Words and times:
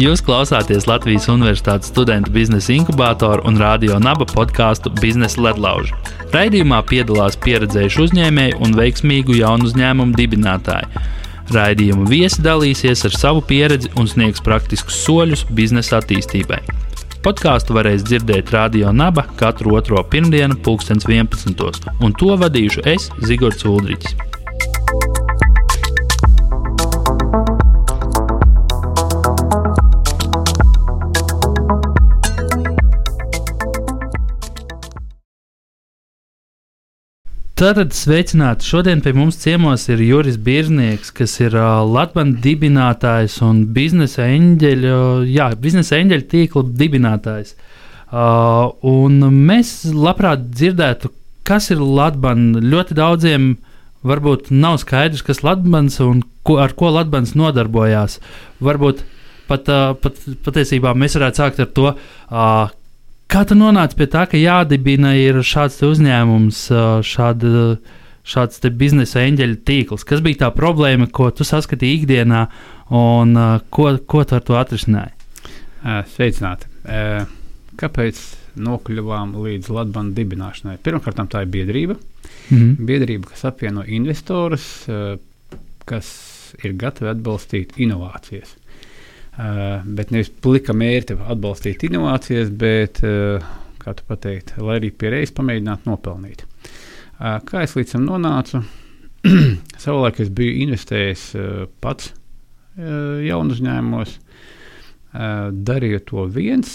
Jūs 0.00 0.22
klausāties 0.24 0.86
Latvijas 0.88 1.26
Universitātes 1.28 1.90
studentu 1.92 2.32
biznesa 2.32 2.72
inkubatoru 2.72 3.42
un 3.50 3.58
radio 3.60 3.98
naba 4.00 4.24
podkāstu 4.24 4.88
Biznesa 4.96 5.42
ledlauži. 5.44 5.92
Raidījumā 6.32 6.78
piedalās 6.88 7.36
pieredzējuši 7.44 8.00
uzņēmēji 8.06 8.54
un 8.64 8.76
veiksmīgu 8.78 9.36
jaunu 9.42 9.68
uzņēmumu 9.68 10.16
dibinātāji. 10.16 10.88
Raidījuma 11.52 12.08
viesi 12.08 12.40
dalīsies 12.40 13.04
ar 13.10 13.18
savu 13.18 13.42
pieredzi 13.44 13.90
un 14.00 14.08
sniegs 14.08 14.40
praktiskus 14.46 15.02
soļus 15.04 15.44
biznesa 15.50 15.98
attīstībai. 15.98 16.62
Podkāstu 17.20 17.74
varēs 17.76 18.00
dzirdēt 18.08 18.48
Radio 18.54 18.94
Naba 18.96 19.26
katru 19.36 19.74
otro 19.76 20.00
pirmdienu, 20.08 20.56
2011. 20.64 21.92
un 22.00 22.16
to 22.16 22.32
vadīšu 22.40 22.86
es, 22.88 23.10
Zigorts 23.28 23.68
Ulrichs. 23.68 24.29
Tātad 37.60 37.90
sveicināti. 37.92 38.64
Šodien 38.64 39.02
pie 39.04 39.10
mums 39.12 39.36
ciemos 39.36 39.82
ir 39.92 40.00
Juris 40.00 40.38
Birznieks, 40.40 41.10
kas 41.12 41.34
ir 41.42 41.52
uh, 41.52 41.82
Latvijas 41.84 42.38
dibinātājs 42.40 43.34
un 43.44 43.58
biznesa 43.76 44.24
eņģeļa, 44.32 44.94
jā, 45.28 45.50
biznesa 45.60 45.98
eņģeļa 45.98 46.24
tīkla 46.30 46.62
dibinātājs. 46.80 47.52
Uh, 48.08 48.72
un 48.80 49.20
mēs 49.44 49.74
labprāt 49.92 50.48
dzirdētu, 50.54 51.12
kas 51.44 51.68
ir 51.74 51.84
Latvijas. 51.84 52.64
Ļoti 52.64 52.96
daudziem 52.96 53.52
varbūt 54.08 54.48
nav 54.56 54.80
skaidrs, 54.80 55.20
kas 55.28 55.44
ir 55.44 55.50
Latvijas 55.50 56.00
un 56.06 56.24
ko, 56.40 56.56
ar 56.64 56.72
ko 56.72 56.94
Latvijas 56.96 57.36
nodarbojās. 57.36 58.22
Varbūt 58.64 59.04
pat, 59.52 59.68
uh, 59.68 59.92
pat 60.00 60.16
patiesībā 60.48 60.96
mēs 60.96 61.20
varētu 61.20 61.44
sākt 61.44 61.60
ar 61.60 61.72
to, 61.76 61.92
uh, 61.92 62.72
Kā 63.30 63.44
tu 63.46 63.54
nonāci 63.54 63.94
pie 63.94 64.08
tā, 64.10 64.24
ka 64.26 64.38
jādibina 64.40 65.12
šāds 65.46 65.76
uzņēmums, 65.86 66.64
šāda, 67.06 67.60
šāds 68.26 68.64
biznesa 68.74 69.22
eņģeļa 69.22 69.58
tīkls? 69.68 70.04
Kas 70.08 70.22
bija 70.24 70.40
tā 70.40 70.48
problēma, 70.56 71.06
ko 71.14 71.28
tu 71.30 71.46
saskatīji 71.46 72.00
ikdienā, 72.00 72.40
un 72.90 73.38
ko, 73.70 73.86
ko 74.02 74.24
tu 74.26 74.34
ar 74.34 74.42
to 74.48 74.58
atrisināji? 74.58 75.14
Sveicināti! 76.10 76.66
Kāpēc 77.80 78.18
nokļuvām 78.66 79.36
līdz 79.46 79.70
Latvijas 79.78 80.10
dibināšanai? 80.18 80.80
Pirmkārt, 80.82 81.22
tā 81.30 81.44
ir 81.46 81.54
biedrība. 81.54 82.00
Mm 82.50 82.58
-hmm. 82.58 82.86
Biedrība, 82.90 83.30
kas 83.30 83.46
apvieno 83.46 83.86
investorus, 83.86 84.66
kas 85.86 86.10
ir 86.64 86.74
gatavi 86.74 87.14
atbalstīt 87.14 87.78
inovācijas. 87.78 88.56
Uh, 89.38 89.84
bet 89.86 90.10
nevis 90.10 90.28
plika 90.42 90.74
mērķa 90.74 91.14
atbalstīt 91.30 91.84
inovācijas, 91.86 92.48
bet, 92.50 92.98
uh, 93.06 93.44
kā 93.78 93.94
tu 93.94 94.02
pateikt, 94.08 94.56
lai 94.58 94.80
arī 94.80 94.90
pie 94.90 95.12
reizes 95.14 95.32
pamēģinātu 95.36 95.86
nopelnīt. 95.86 96.42
Uh, 96.42 97.36
kā 97.46 97.62
es 97.62 97.76
līdz 97.78 97.94
tam 97.94 98.08
nonācu? 98.08 98.64
Savulaik 99.82 100.18
es 100.24 100.32
biju 100.34 100.56
investējis 100.64 101.24
pats 101.84 102.14
jaunu 102.80 103.52
uzņēmumos, 103.52 104.14
darīju 105.68 105.98
to 106.08 106.24
viens. 106.32 106.70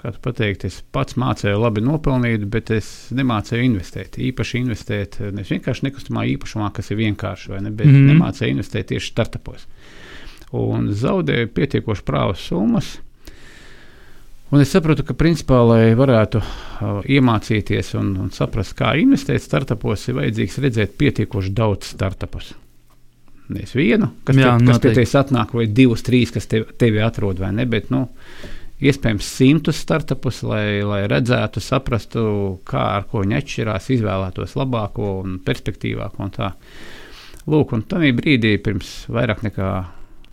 Kā 0.00 0.14
tu 0.14 0.22
pateikt, 0.24 0.64
es 0.64 0.78
pats 0.94 1.18
mācīju 1.20 1.60
labi 1.60 1.82
nopelnīt, 1.84 2.46
bet 2.50 2.72
es 2.72 2.88
nemācīju 3.12 3.66
investēt. 3.66 4.16
Īpaši 4.16 4.62
investēt 4.62 5.18
nevis 5.26 5.52
vienkārši 5.52 5.90
nekustamā 5.90 6.24
īpašumā, 6.32 6.70
kas 6.72 6.88
ir 6.94 7.02
vienkārši, 7.02 7.52
ne, 7.58 7.70
bet 7.70 7.90
mm 7.90 7.98
-hmm. 7.98 8.14
nemācīju 8.14 8.56
investēt 8.56 8.88
tieši 8.94 9.12
startupos. 9.12 9.66
Uh, 9.66 10.02
un 10.52 10.90
zaudēju 10.96 11.50
pietiekoši 11.56 12.04
prāvas 12.06 12.44
summas. 12.48 12.94
Un 14.52 14.60
es 14.60 14.72
sapratu, 14.74 15.04
ka, 15.08 15.14
principā, 15.16 15.62
lai 15.64 15.94
varētu 15.96 16.40
uh, 16.42 16.98
iemācīties 17.08 17.94
un, 17.96 18.10
un 18.20 18.32
saprast, 18.36 18.74
kā 18.76 18.90
investēt 19.00 19.40
startupos, 19.40 20.04
ir 20.10 20.18
vajadzīgs 20.18 20.58
redzēt 20.60 20.98
pietiekoši 21.00 21.54
daudz 21.56 21.94
startupus. 21.94 22.50
Nevis 23.52 23.72
vienu, 23.76 24.10
kas, 24.28 24.36
Jā, 24.36 24.52
te, 24.60 24.66
kas 24.68 24.82
pie 24.82 24.92
tevis 24.98 25.14
atnāk, 25.18 25.54
vai 25.56 25.64
divus, 25.72 26.04
trīs, 26.04 26.32
kas 26.34 26.48
tevi, 26.48 26.68
tevi 26.78 27.00
atrod, 27.04 27.40
vai 27.40 27.48
ne, 27.56 27.64
bet, 27.68 27.88
nu, 27.92 28.04
iespējams, 28.82 29.30
simtus 29.38 29.80
startupus, 29.82 30.42
lai, 30.44 30.82
lai 30.84 31.00
redzētu, 31.10 31.62
saprastu, 31.64 32.26
kā 32.68 32.84
ar 32.98 33.08
ko 33.08 33.24
viņi 33.24 33.38
atšķirās, 33.38 33.88
izvēlētos 33.96 34.56
labāko 34.58 35.14
un 35.22 35.40
perspektīvāko. 35.46 36.26
Un 36.26 36.36
tā. 36.36 36.52
Lūk, 37.50 37.72
un 37.74 37.88
tajā 37.88 38.12
brīdī, 38.14 38.52
pirms 38.62 38.92
vairāk 39.10 39.42
nekā 39.48 39.72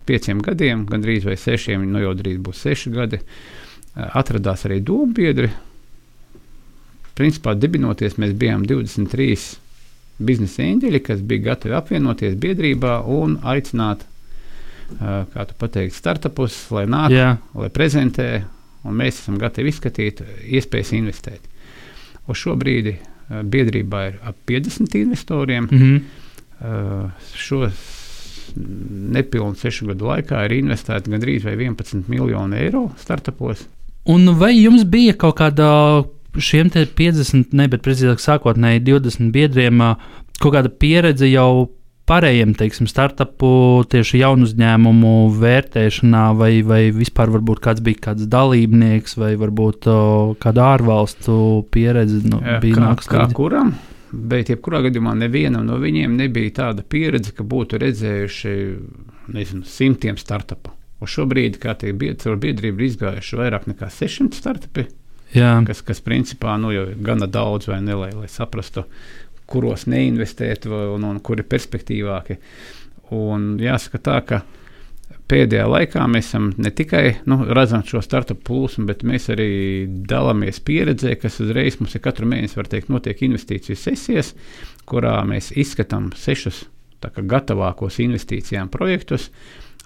pieciem 0.08 0.40
gadiem, 0.44 0.84
gandrīz 0.88 1.26
vai 1.28 1.36
sešiem, 1.38 1.84
nu 1.92 2.02
jau 2.02 2.14
drīz 2.18 2.38
būs 2.42 2.62
seši 2.66 2.92
gadi, 2.94 3.20
atradās 3.94 4.64
arī 4.68 4.80
domu 4.84 5.12
biedri. 5.16 5.50
Principā 7.18 7.54
dibinoties, 7.58 8.16
mēs 8.20 8.32
bijām 8.38 8.64
23 8.68 9.58
biznesa 10.20 10.64
eņģeļi, 10.64 11.02
kas 11.04 11.20
bija 11.24 11.50
gatavi 11.50 11.76
apvienoties 11.76 12.38
biedrībā 12.40 13.00
un 13.08 13.38
aicināt, 13.44 14.06
kā 14.98 15.46
tu 15.46 15.56
pateiksi, 15.60 16.00
startupus, 16.00 16.56
lai 16.74 16.86
nāk, 16.90 17.14
yeah. 17.14 17.38
lai 17.54 17.70
prezentē, 17.72 18.44
un 18.84 18.96
mēs 18.98 19.20
esam 19.22 19.38
gatavi 19.40 19.70
izskatīt 19.70 20.24
iespējas 20.48 20.94
investēt. 20.98 21.46
Uz 22.30 22.40
šo 22.40 22.56
brīdi 22.58 22.96
biedrībā 23.30 24.02
ir 24.08 24.20
ap 24.26 24.36
50 24.48 24.96
investoriem. 25.00 25.68
Mm 25.70 25.78
-hmm. 25.78 27.10
Šos 27.34 27.99
nepilnu 28.56 29.58
sešu 29.58 29.90
gadu 29.90 30.10
laikā 30.10 30.44
ir 30.46 30.56
investēti 30.60 31.12
gandrīz 31.12 31.46
11 31.48 32.08
miljoni 32.10 32.60
eiro 32.60 32.88
startupos. 33.00 33.66
Un 34.10 34.30
vai 34.40 34.54
jums 34.56 34.86
bija 34.88 35.14
kaut 35.18 35.38
kāda 35.40 35.68
šiem 36.38 36.70
50, 36.70 37.52
ne, 37.56 37.66
bet 37.70 37.82
precīzāk 37.84 38.22
sākotnēji 38.22 38.84
20 38.86 39.34
biedriem, 39.34 39.82
kaut 40.40 40.54
kāda 40.54 40.70
pieredze 40.70 41.28
jau 41.28 41.68
pārējiem, 42.10 42.54
teiksim, 42.58 42.88
startupu, 42.90 43.50
tieši 43.90 44.22
jaunu 44.24 44.48
uzņēmumu 44.48 45.12
vērtēšanā, 45.38 46.24
vai, 46.38 46.52
vai 46.66 46.80
vispār 46.94 47.30
varbūt 47.36 47.62
kāds 47.62 47.84
bija 47.86 48.06
kāds 48.08 48.26
dalībnieks, 48.30 49.14
vai 49.20 49.34
varbūt 49.38 49.86
o, 49.90 50.00
kāda 50.42 50.72
ārvalstu 50.74 51.36
pieredze 51.74 52.22
nu, 52.26 52.40
bija 52.62 52.82
nākas 52.82 53.10
kā, 53.10 53.22
kā 53.22 53.36
kuram? 53.36 53.74
Bet 54.12 54.50
jebkurā 54.50 54.82
gadījumā 54.86 55.14
nevienam 55.18 55.66
no 55.66 55.78
viņiem 55.80 56.16
nebija 56.18 56.56
tāda 56.62 56.84
pieredze, 56.86 57.32
ka 57.36 57.46
būtu 57.46 57.80
redzējuši 57.80 58.54
nezinu, 59.34 59.66
simtiem 59.68 60.18
startupu. 60.20 60.74
Uz 61.00 61.14
šo 61.14 61.24
brīdi, 61.30 61.60
kā 61.62 61.74
tie 61.80 61.94
biedri, 61.96 62.18
caur 62.20 62.36
biedrību 62.40 62.82
ir 62.82 62.90
izgājuši 62.90 63.38
vairāk 63.40 63.68
nekā 63.70 63.88
600 63.94 64.36
startupi, 64.36 64.86
Jā. 65.32 65.54
kas, 65.66 65.80
kas 65.86 66.02
principā 66.04 66.58
nu, 66.60 66.74
jau 66.74 66.88
ir 66.90 67.00
gana 67.04 67.28
daudz, 67.30 67.70
ne, 67.80 67.96
lai, 67.96 68.10
lai 68.12 68.28
saprastu, 68.28 68.84
kuros 69.50 69.86
neinvestēt 69.90 70.68
un, 70.68 71.06
un 71.06 71.20
kuri 71.24 71.44
ir 71.44 71.50
perspektīvāki. 71.50 72.36
Un 73.16 73.54
jāsaka 73.58 73.98
tā, 74.02 74.18
ka 74.26 74.42
pēdējā 75.30 75.66
laikā 75.70 76.04
mēs 76.10 76.30
esam 76.30 76.50
ne 76.58 76.72
tikai 76.74 77.04
nu, 77.30 77.40
redzam 77.54 77.84
šo 77.86 78.02
startup 78.04 78.42
plūsmu, 78.46 78.86
bet 78.90 79.04
mēs 79.06 79.30
arī 79.32 79.50
dalāmies 80.10 80.60
pieredzē, 80.66 81.14
kas 81.20 81.40
uzreiz 81.44 81.78
mums 81.80 81.94
ir 81.94 82.04
katru 82.04 82.28
mēnesi, 82.30 82.58
var 82.58 82.70
teikt, 82.70 82.90
notiek 82.92 83.22
investīciju 83.26 83.78
sesijas, 83.78 84.34
kurā 84.90 85.18
mēs 85.28 85.52
izskatām 85.58 86.10
sešus 86.18 86.64
gatavākos 87.00 88.00
investīcijām 88.04 88.68
projektus, 88.72 89.30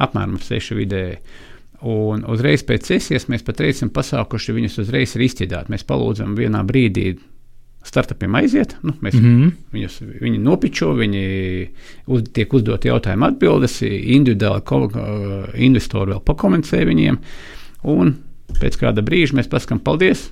apmēram 0.03 0.41
seši 0.43 0.79
vidēji. 0.81 1.19
Un 1.85 2.25
uzreiz 2.33 2.65
pēc 2.65 2.89
sesijas 2.89 3.29
mēs 3.29 3.45
pat 3.45 3.61
esam 3.61 3.91
pasākuši 3.93 4.55
viņus 4.57 4.81
uzreiz 4.87 5.13
izķidāt. 5.21 5.69
Mēs 5.69 5.85
palūdzam 5.85 6.33
vienā 6.39 6.63
brīdī 6.65 7.13
startupiem 7.85 8.35
aiziet. 8.41 8.77
Nu, 8.83 8.95
mēs 9.03 9.17
mm 9.19 9.25
-hmm. 9.25 9.51
viņus, 9.73 9.99
viņi 10.21 10.39
nopičo, 10.43 10.93
viņi 10.97 11.25
uz, 12.07 12.25
tiek 12.33 12.53
uzdot 12.55 12.85
jautājumu 12.85 13.29
atbildes, 13.29 13.83
individuāli 13.83 14.65
ko, 14.65 14.85
uh, 14.87 15.45
investori 15.55 16.13
vēl 16.13 16.23
pakomentē 16.25 16.85
viņiem. 16.89 17.19
Un 17.85 18.17
pēc 18.61 18.81
kāda 18.81 19.05
brīža 19.05 19.37
mēs 19.39 19.49
pasakām, 19.53 19.79
paldies, 19.79 20.31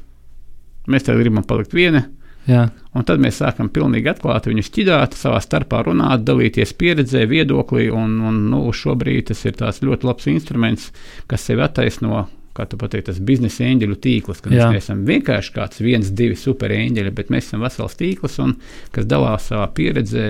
mēs 0.89 1.05
tagad 1.05 1.21
gribam 1.21 1.45
palikt 1.45 1.75
vieni. 1.75 2.03
Jā. 2.49 2.67
Un 2.99 3.05
tad 3.07 3.21
mēs 3.23 3.39
sākam 3.39 3.69
pilnīgi 3.71 4.11
atklāti 4.11 4.51
viņus 4.51 4.71
ķidāt, 4.75 5.15
savā 5.15 5.39
starpā 5.41 5.85
runāt, 5.87 6.25
dalīties 6.27 6.75
pieredzē, 6.75 7.23
viedoklī. 7.31 7.87
Un, 7.95 8.19
un, 8.21 8.41
nu, 8.51 8.65
šobrīd 8.73 9.31
tas 9.31 9.45
ir 9.47 9.55
ļoti 9.87 10.09
labs 10.09 10.27
instruments, 10.27 10.91
kas 11.31 11.47
sevi 11.47 11.63
attaisno 11.63 12.27
kā 12.57 12.67
tu 12.69 12.79
pateici, 12.81 13.09
tas 13.11 13.21
biznesa 13.25 13.65
eņģeļu 13.69 13.99
tīkls, 14.05 14.43
ka 14.45 14.53
Jā. 14.53 14.69
mēs 14.69 14.79
neesam 14.79 15.05
vienkārši 15.09 15.55
kāds 15.55 15.83
viens, 15.83 16.11
divi 16.17 16.37
super 16.39 16.75
eņģeļi, 16.75 17.15
bet 17.17 17.31
mēs 17.33 17.49
esam 17.49 17.65
vesels 17.65 17.97
tīkls, 17.99 18.39
un, 18.45 18.57
kas 18.95 19.09
dalās 19.09 19.49
savā 19.51 19.69
pieredzē, 19.77 20.27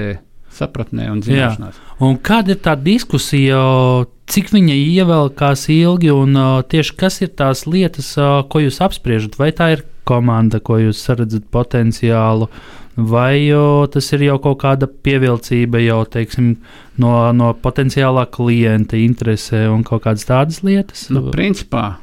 sapratnē 0.52 1.08
un 1.12 1.22
zināšanās. 1.24 1.80
Un 2.04 2.18
kāda 2.22 2.54
ir 2.54 2.60
tā 2.64 2.76
diskusija, 2.76 3.62
cik 4.30 4.52
viņa 4.52 4.76
ievelkās 4.76 5.64
ilgi, 5.72 6.12
un 6.12 6.36
tieši 6.68 6.98
kas 7.00 7.22
ir 7.24 7.32
tās 7.38 7.64
lietas, 7.66 8.12
ko 8.52 8.62
jūs 8.62 8.82
apspriežat? 8.84 9.40
Vai 9.40 9.50
tā 9.56 9.72
ir 9.78 9.86
komanda, 10.08 10.60
ko 10.60 10.78
jūs 10.82 11.02
redzat 11.14 11.48
potenciālu? 11.54 12.50
vai 12.96 13.48
tas 13.92 14.12
ir 14.12 14.26
jau 14.26 14.38
kaut 14.42 14.60
kāda 14.62 14.86
pievilcība 14.86 15.80
jau, 15.80 16.02
teiksim, 16.04 16.56
no, 17.00 17.14
no 17.32 17.52
potenciālā 17.54 18.26
klienta 18.32 18.98
interesē 19.00 19.64
un 19.72 19.84
kaut 19.86 20.04
kādas 20.04 20.26
tādas 20.28 20.62
lietas? 20.66 21.08
Nu, 21.12 21.30
principā 21.32 22.02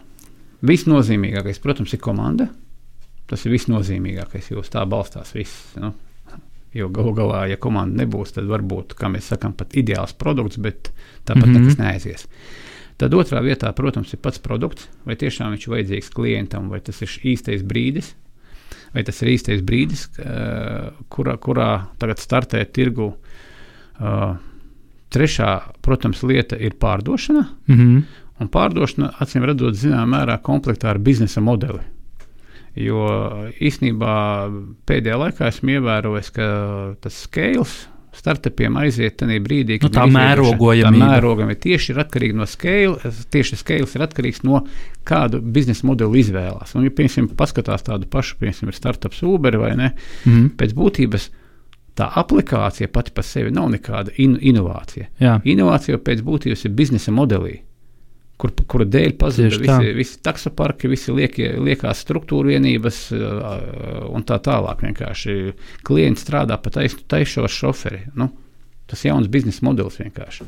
visnozīmīgākais, 0.62 1.62
protams, 1.64 1.94
ir 1.94 2.00
komanda. 2.04 2.50
Tas 3.30 3.46
ir 3.46 3.54
visnozīmīgākais, 3.54 4.52
jo 4.52 4.64
uz 4.64 4.70
tā 4.74 4.86
balstās 4.90 5.36
viss. 5.36 5.76
Nu, 5.80 5.94
Jo 6.70 6.86
galu 6.94 7.16
galā, 7.18 7.46
ja 7.50 7.58
komanda 7.58 8.04
nebūs, 8.04 8.36
tad 8.36 8.46
varbūt, 8.50 8.94
kā 8.98 9.10
mēs 9.10 9.32
sakām, 9.32 9.56
pat 9.58 9.74
ideāls 9.80 10.14
produkts, 10.14 10.60
bet 10.62 10.92
tāpat 11.26 11.48
mm 11.48 11.56
-hmm. 11.56 11.64
nekas 11.66 11.80
neaizies. 11.80 12.28
Tad 13.00 13.14
otrā 13.16 13.42
vietā, 13.42 13.72
protams, 13.74 14.14
ir 14.14 14.20
pats 14.20 14.42
produkts. 14.44 14.90
Vai 15.06 15.16
tiešām 15.16 15.54
viņš 15.54 15.66
ir 15.66 15.74
vajadzīgs 15.74 16.10
klientam, 16.14 16.70
vai 16.70 16.80
tas 16.80 17.02
ir 17.02 17.08
īstais 17.08 17.64
brīdis, 17.64 18.14
vai 18.94 19.04
tas 19.04 19.22
ir 19.22 19.30
īstais 19.30 19.62
brīdis, 19.62 20.10
kurā, 21.10 21.38
kurā 21.38 21.88
tagad 21.98 22.20
startē 22.20 22.66
tirgu. 22.66 23.14
Trešā, 25.10 25.52
protams, 25.82 26.24
lieta 26.24 26.56
ir 26.56 26.76
pārdošana. 26.76 27.48
Mm 27.68 27.76
-hmm. 27.76 28.04
Un 28.40 28.48
pārdošana, 28.52 29.14
acīm 29.20 29.44
redzot, 29.48 29.76
zināmā 29.76 30.20
mērā 30.20 30.40
komplektā 30.44 30.94
ar 30.94 31.00
biznesa 31.04 31.44
modeli. 31.44 31.82
Jo 32.80 33.06
īsnībā 33.60 34.16
pēdējā 34.88 35.18
laikā 35.20 35.48
esmu 35.50 35.80
ievērojis, 35.80 36.30
ka 36.36 36.46
tas 37.04 37.24
scales 37.26 37.82
startupiem 38.16 38.78
aiziet 38.82 39.20
tajā 39.20 39.40
brīdī, 39.44 39.78
kad 39.80 39.92
nu, 39.92 39.96
tā 39.96 40.06
mērogojamība 40.10 41.06
tā 41.06 41.12
mērogam 41.14 41.52
ir 41.54 41.60
tieši 41.62 41.94
ir 41.94 42.02
atkarīga 42.04 42.40
no 42.40 42.48
scale, 42.50 43.12
tieši 43.34 43.60
scales 43.60 43.94
ir 43.96 44.06
atkarīgs 44.06 44.42
no 44.48 44.64
kādu 45.08 45.42
biznesa 45.44 45.88
modeli 45.88 46.24
izvēlās. 46.24 46.74
Un, 46.78 46.88
ja, 46.88 46.96
piemēram, 46.96 47.30
paskatās 47.40 47.86
tādu 47.86 48.10
pašu, 48.12 48.40
piemēram, 48.42 48.74
startups 48.76 49.22
Uber 49.28 49.60
vai 49.62 49.76
ne, 49.76 49.92
mm 49.94 50.32
-hmm. 50.32 50.50
pēc 50.60 50.76
būtības 50.78 51.30
tā 52.00 52.10
aplikācija 52.22 52.88
pati 52.88 53.12
par 53.12 53.28
sevi 53.28 53.52
nav 53.52 53.70
nekāda 53.70 54.12
in 54.18 54.38
inovācija. 54.42 55.10
Jā. 55.20 55.40
Inovācija 55.44 55.98
pēc 55.98 56.24
būtības 56.24 56.66
ir 56.66 56.72
biznesa 56.72 57.12
modelī 57.12 57.60
kur, 58.40 58.54
kura 58.72 58.88
dēļ 58.88 59.16
pazuda 59.20 59.60
visi, 59.60 59.94
visi 59.98 60.20
taksoparki, 60.24 60.92
visi 60.92 61.16
liekie, 61.16 61.52
liekās 61.60 62.04
struktūra 62.06 62.54
vienības 62.54 63.02
un 64.10 64.26
tā 64.28 64.40
tālāk. 64.46 64.86
Vienkārši 64.88 65.36
klients 65.88 66.24
strādā 66.26 66.60
pa 66.62 66.72
taisu, 66.80 67.04
taiso 67.12 67.48
šoferi. 67.52 68.06
Nu, 68.20 68.32
tas 68.90 69.04
jauns 69.06 69.30
biznesa 69.32 69.66
modelis 69.68 70.00
vienkārši. 70.02 70.48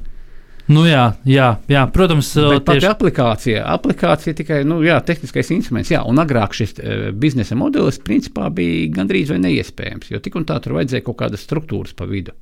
Nu 0.72 0.84
jā, 0.86 1.08
jā, 1.28 1.48
jā, 1.72 1.82
protams, 1.92 2.30
tā 2.38 2.76
aplikācija. 2.92 3.64
Aplikācija 3.74 4.38
tikai 4.38 4.62
nu, 4.68 4.78
jā, 4.86 5.00
tehniskais 5.04 5.50
instruments, 5.52 5.92
jā, 5.92 6.04
un 6.08 6.22
agrāk 6.22 6.54
šis 6.56 6.78
e, 6.78 7.00
biznesa 7.18 7.58
modelis 7.60 8.00
principā 8.04 8.48
bija 8.54 8.92
gandrīz 8.96 9.34
vai 9.34 9.42
neiespējams, 9.48 10.14
jo 10.14 10.22
tik 10.24 10.38
un 10.40 10.46
tā 10.48 10.60
tur 10.64 10.78
vajadzēja 10.78 11.04
kaut 11.08 11.18
kādas 11.24 11.44
struktūras 11.48 11.98
pa 11.98 12.08
vidu. 12.08 12.38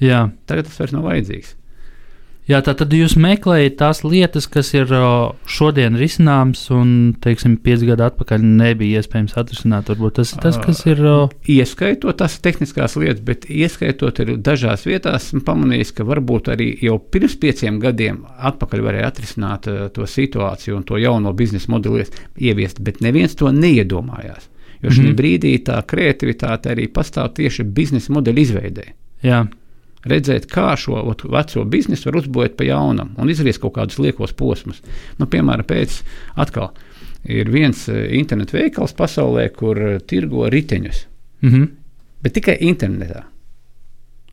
Jā. 0.00 0.28
Tagad 0.48 0.70
tas 0.70 0.80
vairs 0.80 0.94
nav 0.94 1.04
vajadzīgs. 1.10 1.52
Jā, 2.44 2.58
tā 2.60 2.74
tad 2.76 2.92
jūs 2.92 3.14
meklējat 3.16 3.78
tās 3.80 4.02
lietas, 4.04 4.44
kas 4.52 4.74
ir 4.76 4.90
šodien 5.48 5.94
risināmas, 5.96 6.66
un, 6.76 7.14
teiksim, 7.24 7.54
pieci 7.64 7.88
gadi 7.88 8.04
atpakaļ 8.04 8.44
nebija 8.44 9.00
iespējams 9.00 9.38
atrisināt. 9.40 9.88
Varbūt 9.88 10.18
tas 10.18 10.34
ir 10.34 10.42
tas, 10.42 10.58
kas 10.60 10.82
ir. 10.84 11.00
Ieskaitot 11.54 12.18
tās 12.20 12.36
tehniskās 12.44 12.98
lietas, 13.00 13.22
bet 13.24 13.48
ieskaitot 13.48 14.20
arī 14.20 14.36
dažās 14.44 14.84
vietās, 14.84 15.30
pamanījis, 15.46 15.94
ka 15.96 16.04
varbūt 16.10 16.52
arī 16.52 16.68
jau 16.84 16.98
pirms 17.00 17.38
pieciem 17.40 17.80
gadiem 17.80 18.20
atpakaļ 18.52 18.86
varēja 18.90 19.08
atrisināt 19.14 19.72
to 19.96 20.04
situāciju 20.04 20.76
un 20.82 20.84
to 20.84 21.00
jauno 21.00 21.32
biznesa 21.32 21.72
modeli 21.72 22.04
ieviest, 22.36 22.84
bet 22.84 23.00
neviens 23.00 23.40
to 23.40 23.48
neiedomājās. 23.48 24.50
Jo 24.84 24.92
šī 24.92 25.00
mm 25.00 25.08
-hmm. 25.08 25.16
brīdī 25.16 25.56
tā 25.64 25.80
kreativitāte 25.80 26.76
arī 26.76 26.90
pastāv 26.92 27.32
tieši 27.40 27.64
biznesa 27.64 28.12
modeļa 28.12 28.40
izveidē. 28.40 28.90
Jā 29.24 29.46
redzēt, 30.08 30.48
kā 30.50 30.72
šo 30.80 31.00
ot, 31.10 31.24
veco 31.30 31.64
biznesu 31.68 32.10
var 32.10 32.20
uzbūvēt 32.22 32.56
pa 32.58 32.66
jaunam 32.68 33.14
un 33.18 33.30
izviest 33.32 33.62
kaut 33.62 33.76
kādus 33.78 34.00
liekos 34.02 34.34
posmus. 34.36 34.82
Nu, 35.18 35.28
piemēram, 35.30 35.66
pēc 35.68 36.00
atkal 36.40 36.72
ir 37.24 37.50
viens 37.52 37.86
e, 37.88 38.06
internetu 38.18 38.58
veikals 38.58 38.96
pasaulē, 38.96 39.48
kur 39.56 39.80
e, 39.80 39.92
tirgo 40.00 40.48
riteņus. 40.52 41.06
Mm 41.42 41.50
-hmm. 41.50 41.68
Bet 42.22 42.32
tikai 42.32 42.56
internetā. 42.60 43.24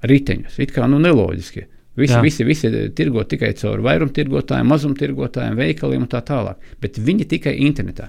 Riteņus. 0.04 0.60
It 0.60 0.72
kā 0.72 0.88
nu 0.88 1.00
neloģiski. 1.00 1.66
Visi, 1.96 2.14
Jā. 2.14 2.22
visi, 2.22 2.44
visi 2.44 2.70
tirgo 2.96 3.24
tikai 3.24 3.54
caur 3.54 3.82
vairumtirgotājiem, 3.84 4.68
mazumtirgotājiem, 4.68 5.56
veikaliem 5.56 6.02
un 6.02 6.08
tā 6.08 6.22
tālāk. 6.24 6.56
Bet 6.82 6.98
viņi 6.98 7.28
tikai 7.34 7.58
internetā. 7.60 8.08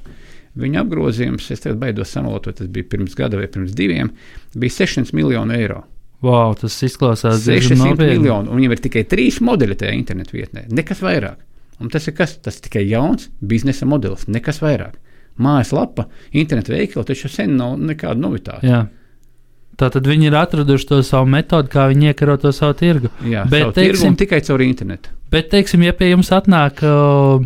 Viņa 0.55 0.85
apgrozījums, 0.85 1.51
es 1.51 1.61
tagad 1.65 1.81
baidos 1.81 2.13
samalot, 2.13 2.51
tas 2.55 2.69
bija 2.69 2.85
pirms 2.85 3.15
gada 3.17 3.37
vai 3.41 3.49
pirms 3.49 3.73
diviem, 3.75 4.11
bija 4.55 4.71
600 4.71 5.15
miljoni 5.17 5.57
eiro. 5.57 5.83
Wow, 6.23 6.55
tas 6.59 6.77
izklausās 6.87 7.43
600 7.43 7.97
miljoni, 7.99 8.47
un 8.47 8.61
viņam 8.61 8.77
ir 8.77 8.83
tikai 8.85 9.03
trīs 9.11 9.41
modeļi 9.43 9.79
tajā 9.81 9.95
internetu 9.97 10.37
vietnē. 10.39 10.69
Nekas 10.71 11.03
vairāk. 11.03 11.41
Un 11.83 11.91
tas 11.91 12.07
ir 12.07 12.15
kas? 12.15 12.37
Tas 12.39 12.61
ir 12.61 12.69
tikai 12.69 12.85
jauns 12.87 13.27
biznesa 13.43 13.89
modelis, 13.91 14.29
nekas 14.31 14.63
vairāk. 14.63 14.99
Mājaslapa, 15.43 16.07
internetu 16.37 16.77
veikala 16.77 17.09
taču 17.09 17.31
sen 17.33 17.57
nav 17.59 17.75
nekāda 17.81 18.21
novitāte. 18.23 18.69
Jā. 18.69 18.85
Tātad 19.81 20.07
viņi 20.07 20.29
ir 20.29 20.37
atraduši 20.37 20.87
to 20.91 21.01
savu 21.07 21.31
metodi, 21.33 21.73
kā 21.73 21.89
viņi 21.91 22.13
iekaro 22.13 22.37
to 22.39 22.53
savu 22.55 22.77
tirgu. 22.79 23.09
Jā, 23.27 23.47
bet 23.51 23.73
teiksim, 23.75 24.15
tikai 24.21 24.43
caur 24.45 24.63
internetu. 24.63 25.11
Bet, 25.33 25.49
teiksim, 25.51 25.83
ja 25.87 25.95
pie 25.97 26.11
jums 26.13 26.29
atnāk 26.37 26.83
uh, 26.85 27.41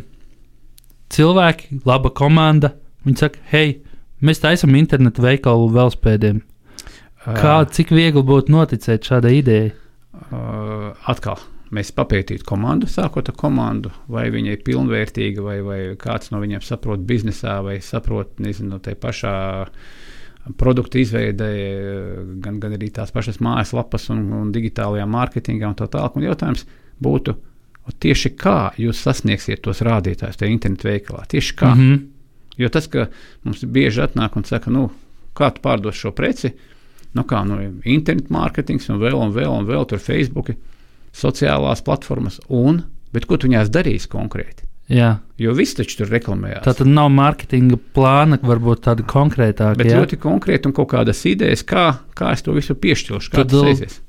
cilvēki, 1.15 1.81
laba 1.87 2.11
komanda, 2.11 2.75
viņi 3.07 3.23
saka, 3.23 3.41
hei, 3.53 3.77
mēs 4.21 4.43
taisām 4.43 4.75
internetu 4.77 5.23
veikalu 5.25 5.71
velospēdiem. 5.79 6.43
Kā, 7.27 7.59
cik 7.67 7.91
viegli 7.91 8.23
būtu 8.23 8.53
noticēt 8.55 9.09
šādai 9.09 9.37
idejai? 9.41 9.71
Uh, 10.31 10.95
atkal 11.11 11.41
mēs 11.75 11.91
papētītu 11.97 12.47
komandu, 12.47 12.87
sākot 12.91 13.27
ar 13.31 13.37
komandu, 13.39 13.91
vai 14.13 14.29
viņa 14.31 14.55
ir 14.55 14.63
pilnvērtīga, 14.67 15.43
vai, 15.43 15.57
vai 15.67 15.79
kāds 15.99 16.31
no 16.31 16.41
viņiem 16.43 16.63
saprot 16.63 17.03
biznesā, 17.07 17.59
vai 17.67 17.81
saprot, 17.83 18.37
nezinu, 18.43 18.79
tai 18.83 18.95
pašā 19.01 19.35
produktu 20.61 21.01
izveidē, 21.03 21.51
gan, 22.43 22.61
gan 22.63 22.77
arī 22.77 22.93
tās 22.95 23.11
pašas 23.15 23.41
mājaslapas 23.43 24.07
un, 24.15 24.23
un 24.37 24.53
digitālajā 24.55 25.09
mārketingā 25.11 25.73
un 25.73 25.79
tā 25.79 25.89
tālāk. 25.91 26.15
Un 26.15 26.29
jautājums 26.29 26.63
būtu, 27.03 27.35
tieši 28.03 28.33
kā 28.39 28.71
jūs 28.79 29.03
sasniegsiet 29.03 29.65
tos 29.67 29.83
rādītājus 29.87 30.39
tajā 30.39 30.55
internetu 30.55 30.87
veikalā? 30.93 31.27
Tieši 31.35 31.59
kā? 31.59 31.75
Mm 31.75 31.83
-hmm. 31.83 32.07
Jo 32.57 32.69
tas, 32.73 32.87
ka 32.87 33.09
mums 33.45 33.65
bieži 33.65 34.01
atnāk 34.01 34.37
un 34.37 34.45
saka, 34.45 34.71
nu, 34.71 34.91
kā 35.35 35.51
tu 35.51 35.61
pārdos 35.61 35.99
šo 35.99 36.13
preci, 36.13 36.47
uh, 36.47 36.76
nu 37.15 37.25
kā, 37.29 37.43
nu, 37.47 37.61
internetu 37.85 38.33
mārketings 38.35 38.91
un 38.91 39.01
vēl 39.03 39.19
un 39.21 39.35
vēl 39.37 39.53
un 39.53 39.69
vēl 39.69 39.87
tur 39.91 40.03
Facebook, 40.03 40.53
sociālās 41.17 41.85
platformas, 41.87 42.41
un, 42.49 42.83
bet 43.15 43.29
ko 43.29 43.39
tu 43.39 43.51
viņās 43.51 43.73
darīs 43.73 44.09
konkrēti? 44.11 44.67
Jā. 44.87 45.17
Jo 45.37 45.53
viss 45.57 45.75
taču 45.75 45.99
tur 45.99 46.11
reklamējās. 46.15 46.63
Tā 46.65 46.73
tad 46.79 46.89
nav 46.89 47.09
mārketinga 47.13 47.77
plāna, 47.97 48.39
varbūt 48.39 48.85
tāda 48.87 49.03
konkrētāka. 49.09 49.75
Bet 49.81 49.91
jā? 49.91 49.99
ļoti 49.99 50.19
konkrēti 50.23 50.71
un 50.71 50.75
kaut 50.77 50.93
kādas 50.93 51.25
idejas, 51.27 51.65
kā, 51.67 51.89
kā 52.17 52.31
es 52.37 52.45
to 52.47 52.55
visu 52.55 52.77
piešķiršu. 52.79 53.33
Tad, 53.35 53.53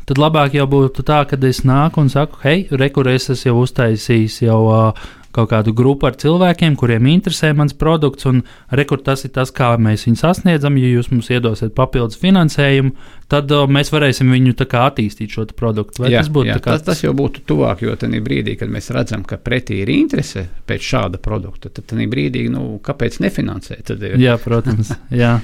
tad 0.08 0.22
labāk 0.22 0.56
jau 0.56 0.68
būtu 0.70 1.04
tā, 1.08 1.24
ka 1.28 1.40
es 1.50 1.64
nāku 1.68 2.06
un 2.06 2.14
saku, 2.14 2.40
hei, 2.46 2.68
rekurēs 2.70 3.32
es 3.34 3.44
jau 3.48 3.58
uztaisījis 3.64 4.44
jau 4.46 4.60
uh, 4.70 5.08
kaut 5.36 5.52
kādu 5.52 5.74
grupu 5.78 6.08
ar 6.10 6.18
cilvēkiem, 6.20 6.76
kuriem 6.80 7.08
interesē 7.12 7.54
mans 7.58 7.76
produkts, 7.78 8.28
un 8.30 8.42
rekur 8.76 9.02
tas 9.06 9.26
ir 9.28 9.34
tas, 9.36 9.52
kā 9.56 9.74
mēs 9.82 10.08
viņu 10.08 10.22
sasniedzam. 10.22 10.80
Ja 10.80 10.92
jūs 10.92 11.12
mums 11.14 11.30
iedosiet 11.34 11.76
papildus 11.78 12.20
finansējumu, 12.22 12.94
tad 13.32 13.52
uh, 13.54 13.66
mēs 13.70 13.92
varēsim 13.94 14.32
viņu 14.34 14.56
attīstīt 14.58 15.36
šo 15.36 15.48
produktu. 15.58 16.04
Vai 16.04 16.14
jā, 16.14 16.24
tas 16.24 16.32
būtu 16.34 16.52
jā, 16.52 16.60
tas, 16.64 16.84
tas 16.88 17.04
jau 17.04 17.14
būtu 17.18 17.46
tuvāk, 17.48 17.86
jo 17.86 17.96
tajā 18.00 18.24
brīdī, 18.24 18.58
kad 18.60 18.72
mēs 18.74 18.92
redzam, 18.96 19.26
ka 19.28 19.40
pretī 19.42 19.82
ir 19.84 19.94
interese 19.94 20.48
pēc 20.68 20.92
šāda 20.92 21.22
produkta, 21.24 21.72
tad 21.72 21.90
tajā 21.92 22.10
brīdī, 22.12 22.48
nu, 22.54 22.78
kāpēc 22.84 23.22
nefinansēt? 23.24 23.96
Jā, 24.22 24.38
protams. 24.42 24.94
jā. 25.24 25.38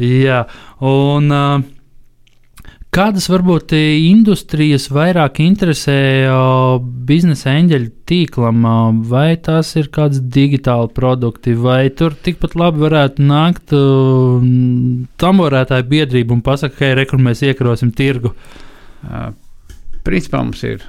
jā, 0.00 0.44
un. 0.80 1.32
Uh, 1.32 1.72
Kādas 2.96 3.26
varbūt 3.28 3.74
industrijas 3.76 4.86
vairāk 4.88 5.42
interesē 5.44 5.96
biznesa 7.04 7.52
eņģeļu 7.52 7.90
tīklam, 8.08 8.62
vai 9.10 9.34
tās 9.36 9.74
ir 9.76 9.90
kāds 9.92 10.22
digitāli 10.32 10.88
produkti, 10.96 11.52
vai 11.60 11.90
tur 11.92 12.14
tikpat 12.16 12.54
labi 12.56 12.80
varētu 12.86 13.26
nākt 13.26 13.74
tamborētāju 15.20 15.84
biedrība 15.90 16.32
un 16.38 16.40
pasakāt, 16.46 16.78
hei, 16.86 16.94
rekur 16.96 17.20
mēs 17.20 17.42
iekarosim 17.44 17.90
tirgu? 17.92 18.32
Principā 20.06 20.40
mums 20.40 20.62
ir 20.64 20.86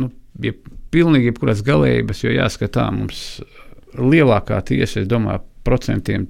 nu, 0.00 0.08
ja 0.40 0.54
pilnīgi 0.94 1.28
jebkuras 1.34 1.60
galējības, 1.66 2.22
jo 2.24 2.32
jāskatā 2.32 2.86
mums 2.96 3.26
lielākā 3.98 4.62
tiesa, 4.70 5.02
es 5.02 5.10
domāju, 5.10 5.44
procentiem 5.68 6.24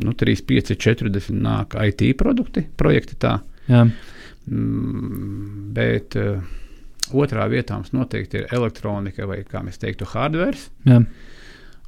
nu, 0.00 0.16
3, 0.16 0.40
5, 0.48 0.72
40 0.80 1.36
nāk 1.44 1.76
IT 1.90 2.06
produkti, 2.16 2.64
projekti 2.80 3.20
tā. 3.20 3.34
Jā. 3.68 3.84
Mm, 4.48 5.72
bet 5.76 6.16
uh, 6.18 6.40
otrā 7.12 7.44
vietā 7.50 7.76
mums 7.76 7.92
noteikti 7.94 8.40
ir 8.40 8.54
elektronika 8.56 9.26
vai, 9.28 9.42
kā 9.48 9.62
mēs 9.64 9.80
teiktu, 9.82 10.08
hardware. 10.10 10.58
Jā. 10.88 11.02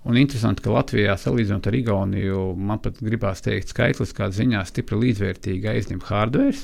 Un 0.03 0.19
interesanti, 0.19 0.65
ka 0.65 0.75
Latvijā, 0.75 1.15
salīdzinot 1.19 1.69
ar 1.71 1.79
Igauniju, 1.79 2.45
man 2.59 2.81
pat 2.83 2.99
gribās 3.05 3.45
teikt, 3.45 3.71
skaitliskā 3.71 4.33
ziņā 4.35 4.65
stipri 4.67 4.99
līdzvērtīgi 4.99 5.69
aizņem 5.71 6.01
hardware, 6.09 6.59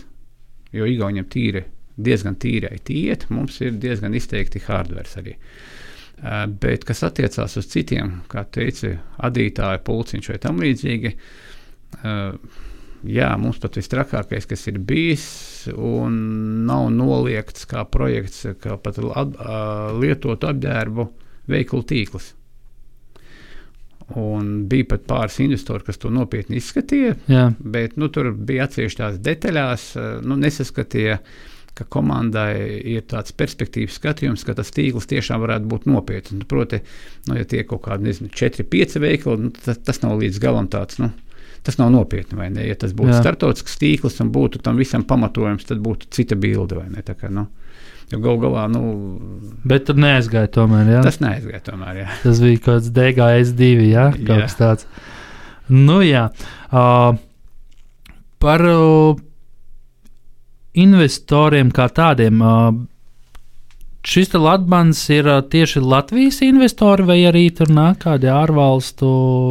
jo 0.75 0.89
Igauniem 0.91 1.29
tīri, 1.31 1.63
diezgan 1.95 2.35
tīrai 2.43 2.81
tiet, 2.85 3.29
mums 3.31 3.61
ir 3.63 3.79
diezgan 3.79 4.17
izteikti 4.19 4.63
hardware 4.67 5.23
arī. 5.23 5.37
Uh, 6.19 6.49
bet, 6.51 6.83
kas 6.87 7.05
attiecās 7.07 7.55
uz 7.61 7.69
citiem, 7.71 8.17
kā 8.31 8.43
teica 8.51 8.97
adītāja 9.29 9.79
pulciņš 9.87 10.33
vai 10.33 10.39
tam 10.43 10.59
līdzīgi, 10.65 11.15
uh, 11.15 12.65
jā, 13.07 13.29
mums 13.41 13.61
pat 13.63 13.79
vistrakākais, 13.79 14.49
kas 14.49 14.67
ir 14.71 14.81
bijis, 14.83 15.29
un 15.75 16.19
nav 16.69 16.89
noliegts 16.95 17.69
kā 17.69 17.85
projekts, 17.89 18.47
kā 18.63 18.79
pat 18.83 18.99
at, 18.99 19.39
uh, 19.39 19.93
lietot 19.99 20.47
apģērbu 20.49 21.09
veikalu 21.49 21.87
tīklus. 21.89 22.33
Un 24.17 24.65
bija 24.71 24.87
pat 24.95 25.05
pāris 25.09 25.37
investori, 25.45 25.85
kas 25.85 26.01
to 26.01 26.09
nopietni 26.13 26.63
izskatīja. 26.63 27.13
Jā. 27.29 27.45
Bet 27.61 27.99
nu, 28.01 28.09
tur 28.13 28.31
bija 28.33 28.65
atsevišķās 28.65 29.21
detaļās, 29.21 29.85
nu, 30.25 30.39
nesaskatīja, 30.41 31.19
ka 31.77 31.85
komandai 31.93 32.81
ir 32.95 33.05
tāds 33.11 33.35
perspektīvas 33.37 33.99
skatījums, 34.01 34.47
ka 34.49 34.57
tas 34.59 34.73
tīkls 34.75 35.07
tiešām 35.13 35.45
varētu 35.45 35.69
būt 35.71 35.87
nopietns. 35.91 36.35
Nu, 36.41 36.49
proti, 36.49 36.81
nu, 37.29 37.37
ja 37.39 37.45
tie 37.49 37.63
ir 37.63 37.69
kaut 37.69 37.85
kādi, 37.85 38.09
nezinu, 38.09 38.33
4, 38.33 38.67
5 38.73 38.99
veikali, 39.05 39.45
nu, 39.45 39.53
tas, 39.55 39.79
tas 39.85 40.01
nav 40.03 40.17
līdz 40.23 40.41
galam 40.43 40.71
tāds. 40.73 40.99
Nu, 41.03 41.13
Tas 41.69 41.77
nav 41.77 41.93
nopietni, 41.93 42.39
vai 42.39 42.49
ne? 42.49 42.65
Ja 42.65 42.77
tas 42.81 42.95
būtu 42.97 43.13
startautisks 43.19 43.77
tīkls 43.77 44.19
un 44.25 44.33
būtu 44.33 44.63
tam 44.65 44.81
visam 44.81 45.05
pamatojums, 45.05 45.69
tad 45.69 45.83
būtu 45.85 46.09
cita 46.17 46.39
bilde, 46.41 46.81
kā, 47.13 47.29
nu, 47.29 47.45
Jo 48.09 48.23
gal 48.25 48.39
galā, 48.41 48.65
nu. 48.73 48.81
Bet 49.69 49.85
tur 49.89 49.99
neaizgāja 50.01 50.49
tomēr. 50.55 50.95
Jā? 50.95 51.01
Tas 51.05 51.19
neaizgāja 51.21 51.61
tomēr. 51.67 52.03
Jā. 52.03 52.07
Tas 52.23 52.39
bija 52.41 52.61
kaut 52.63 52.71
kāds 52.79 52.93
DGS2, 52.97 53.69
jā, 53.91 54.05
kaut 54.23 54.45
kas 54.47 54.57
tāds. 54.57 54.87
Nu, 55.69 55.99
jā. 56.01 56.31
Uh, 56.73 57.19
par 58.41 58.65
uh, 58.65 59.19
investoriem 60.73 61.75
kā 61.75 61.91
tādiem. 61.93 62.41
Uh, 62.41 62.71
Šis 64.09 64.31
Latvijas 64.33 65.03
ir 65.13 65.27
tieši 65.53 65.83
Latvijas 65.85 66.39
investori, 66.47 67.05
vai 67.05 67.19
arī 67.29 67.49
tur 67.53 67.69
nāk 67.75 67.99
kādi 68.07 68.31
ārvalstu 68.33 69.09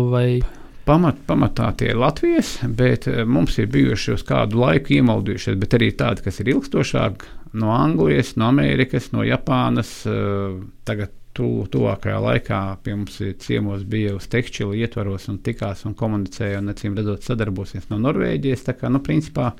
vai 0.09 0.39
pamat, 0.87 1.19
pamatā 1.27 1.71
tie 1.77 1.91
ir 1.91 1.99
Latvijas, 1.99 2.55
bet 2.79 3.09
mums 3.27 3.57
ir 3.59 3.67
bijuši 3.73 4.15
uz 4.15 4.23
kādu 4.27 4.61
laiku 4.63 4.95
iemaldījušies, 4.97 5.59
bet 5.59 5.75
arī 5.77 5.91
tādi, 5.99 6.23
kas 6.25 6.39
ir 6.41 6.53
ilgstošāk, 6.55 7.27
no 7.53 7.71
Anglijas, 7.71 8.35
no 8.35 8.47
Amerikas, 8.47 9.11
no 9.11 9.23
Japānas. 9.23 10.01
Eh, 10.07 10.57
tagad 10.87 11.13
tu, 11.37 11.67
tuvākajā 11.71 12.17
laikā 12.21 12.59
pie 12.83 12.95
mums 12.97 13.19
ciemos 13.43 13.83
bija 13.85 14.15
uz 14.17 14.25
tekstilu 14.31 14.73
ietvaros 14.77 15.27
un 15.29 15.37
tikās 15.45 15.83
un 15.85 15.93
komunicēja 15.97 16.63
un 16.63 16.73
acīm 16.73 16.97
redzot 16.97 17.27
sadarbosies 17.27 17.91
no 17.91 17.99
Norvēģijas. 18.01 18.65
Tā 18.65 18.73
kā, 18.79 18.89
nu, 18.93 19.03
principā, 19.05 19.51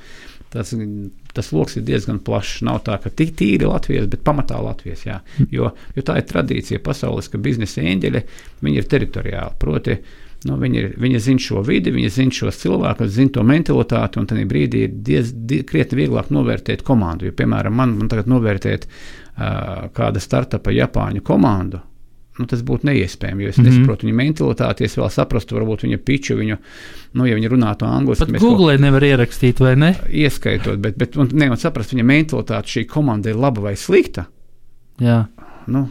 tas, 0.54 0.74
tas 1.38 1.52
lokus 1.54 1.78
ir 1.78 1.86
diezgan 1.88 2.20
plašs. 2.26 2.64
Nav 2.66 2.82
tā, 2.88 2.98
ka 3.04 3.14
tik 3.14 3.36
tīri 3.38 3.70
Latvijas, 3.70 4.10
bet 4.10 4.26
pamatā 4.26 4.58
Latvijas. 4.64 5.06
Jā. 5.06 5.20
Jo, 5.54 5.70
jo 5.96 6.06
tā 6.06 6.18
ir 6.20 6.26
tradīcija 6.30 6.82
pasaules, 6.84 7.30
ka 7.30 7.42
biznesa 7.42 7.86
eņģeļi 7.86 8.24
ir 8.74 8.90
teritoriāli. 8.90 9.60
Proti, 9.62 10.00
Nu, 10.46 10.54
viņi, 10.62 10.78
ir, 10.78 10.90
viņi 11.02 11.20
zina 11.24 11.42
šo 11.42 11.64
vidi, 11.66 11.92
viņi 11.96 12.10
zina 12.14 12.36
šos 12.36 12.60
cilvēkus, 12.62 13.10
zina 13.16 13.34
to 13.34 13.44
mentalitāti, 13.48 14.20
un 14.22 14.28
tajā 14.30 14.46
brīdī 14.50 14.84
ir 14.86 14.96
diez, 15.08 15.32
die, 15.34 15.64
krietni 15.66 16.04
vieglāk 16.04 16.30
novērtēt 16.34 16.84
komandu. 16.86 17.26
Jo, 17.28 17.34
piemēram, 17.38 17.74
man, 17.74 17.96
man 17.98 18.12
tagad 18.12 18.30
novērtēt 18.30 18.86
uh, 18.86 19.88
kāda 19.98 20.22
startupa 20.22 20.74
Japāņu 20.76 21.26
komandu. 21.26 21.82
Nu, 22.38 22.46
tas 22.46 22.62
būtu 22.62 22.86
neiespējami, 22.86 23.44
jo 23.44 23.50
es 23.50 23.58
mm 23.58 23.64
-hmm. 23.64 23.78
nesaprotu 23.80 24.06
viņa 24.06 24.18
mentalitāti. 24.18 24.86
Es 24.86 24.98
vēl 24.98 25.10
saprastu, 25.10 25.58
varbūt 25.58 25.88
viņa 25.88 25.98
piču, 26.06 26.38
viņu, 26.38 26.58
nu, 27.18 27.26
ja 27.26 27.36
viņa 27.36 27.50
runātu 27.50 27.90
angļuiski. 27.90 28.32
Pat 28.32 28.42
Google 28.42 28.76
ko, 28.76 28.82
nevar 28.82 29.04
ierakstīt, 29.04 29.60
vai 29.60 29.76
ne? 29.76 29.96
Ieskaitot, 30.10 30.78
bet, 30.80 30.98
bet 30.98 31.18
un, 31.18 31.30
ne, 31.34 31.50
un 31.50 31.58
saprast 31.58 31.96
viņa 31.96 32.06
mentalitāti, 32.06 32.76
šī 32.78 32.86
komanda 32.86 33.34
ir 33.34 33.42
laba 33.42 33.62
vai 33.62 33.76
slikta. 33.76 34.28
Jā. 35.02 35.26
Nu, 35.68 35.88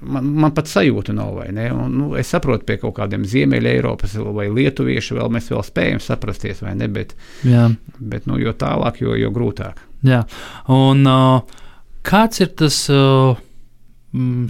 man, 0.00 0.30
man 0.44 0.54
pat 0.56 0.70
sajūta 0.70 1.14
nav. 1.16 1.40
Un, 1.44 1.60
nu, 1.94 2.10
es 2.18 2.30
saprotu, 2.32 2.66
pie 2.68 2.78
kaut 2.82 2.96
kādiem 2.98 3.26
Ziemeļa 3.28 3.74
Eiropas 3.76 4.16
vai 4.20 4.48
Lietuviešu 4.52 5.18
vēl 5.18 5.30
mēs 5.32 5.50
vēl 5.52 5.64
spējam 5.66 6.02
saprasties, 6.04 6.62
vai 6.64 6.74
ne? 6.78 6.88
Bet, 6.92 7.14
Jā. 7.46 7.68
bet 7.98 8.28
nu, 8.30 8.38
jo 8.40 8.54
tālāk, 8.56 9.02
jo, 9.04 9.14
jo 9.18 9.32
grūtāk. 9.34 9.80
Jā. 10.06 10.22
Un 10.72 11.04
uh, 11.08 11.64
kāds 12.06 12.42
ir 12.44 12.52
tas 12.60 12.82
uh, 12.92 13.36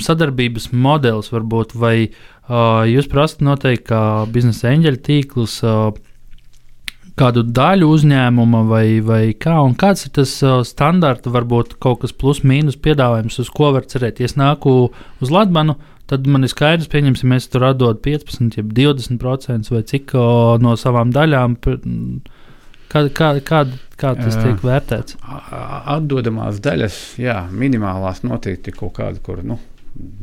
sadarbības 0.01 0.71
modelis, 0.73 1.33
varbūt, 1.35 1.75
vai 1.79 1.97
uh, 2.07 2.87
jūs 2.89 3.11
prasat 3.11 3.43
noteikti 3.45 3.91
kā 3.91 4.05
biznesa 4.33 4.73
eņģeļa 4.75 5.05
tīklus? 5.09 5.61
Uh, 5.67 5.91
kādu 7.21 7.45
daļu 7.45 7.91
uzņēmuma 7.95 8.65
vai, 8.69 8.85
vai 9.05 9.23
kā, 9.37 9.59
un 9.65 9.77
kāds 9.79 10.07
ir 10.07 10.15
tas 10.21 10.33
uh, 10.47 10.61
standarta, 10.67 11.33
varbūt 11.35 11.77
kaut 11.83 12.03
kas 12.05 12.15
plus 12.17 12.43
mīnus 12.47 12.79
piedāvājums, 12.81 13.39
uz 13.43 13.53
ko 13.55 13.73
var 13.77 13.87
cerēt. 13.91 14.21
Ja 14.21 14.31
es 14.31 14.37
nāku 14.41 14.75
uz 15.21 15.33
Latviju, 15.33 15.77
tad 16.11 16.27
man 16.31 16.47
ir 16.47 16.53
skaidrs, 16.53 16.91
pieņemsim, 16.91 17.33
es 17.37 17.49
tur 17.53 17.69
atdodu 17.69 18.01
15, 18.03 18.61
20% 18.75 19.75
vai 19.75 19.83
cik 19.93 20.15
uh, 20.17 20.57
no 20.63 20.77
savām 20.81 21.13
daļām. 21.15 21.57
Kā, 22.91 23.05
kā, 23.15 23.29
kā, 23.47 23.61
kā 24.01 24.15
tas 24.19 24.39
tiek 24.41 24.65
vērtēts? 24.67 25.21
Atdodamās 25.21 26.59
daļas, 26.65 26.97
jā, 27.23 27.37
minimālās 27.55 28.25
noteikti 28.27 28.75
kaut 28.75 28.97
kāda, 28.97 29.23
kur 29.23 29.45
nu, 29.47 29.61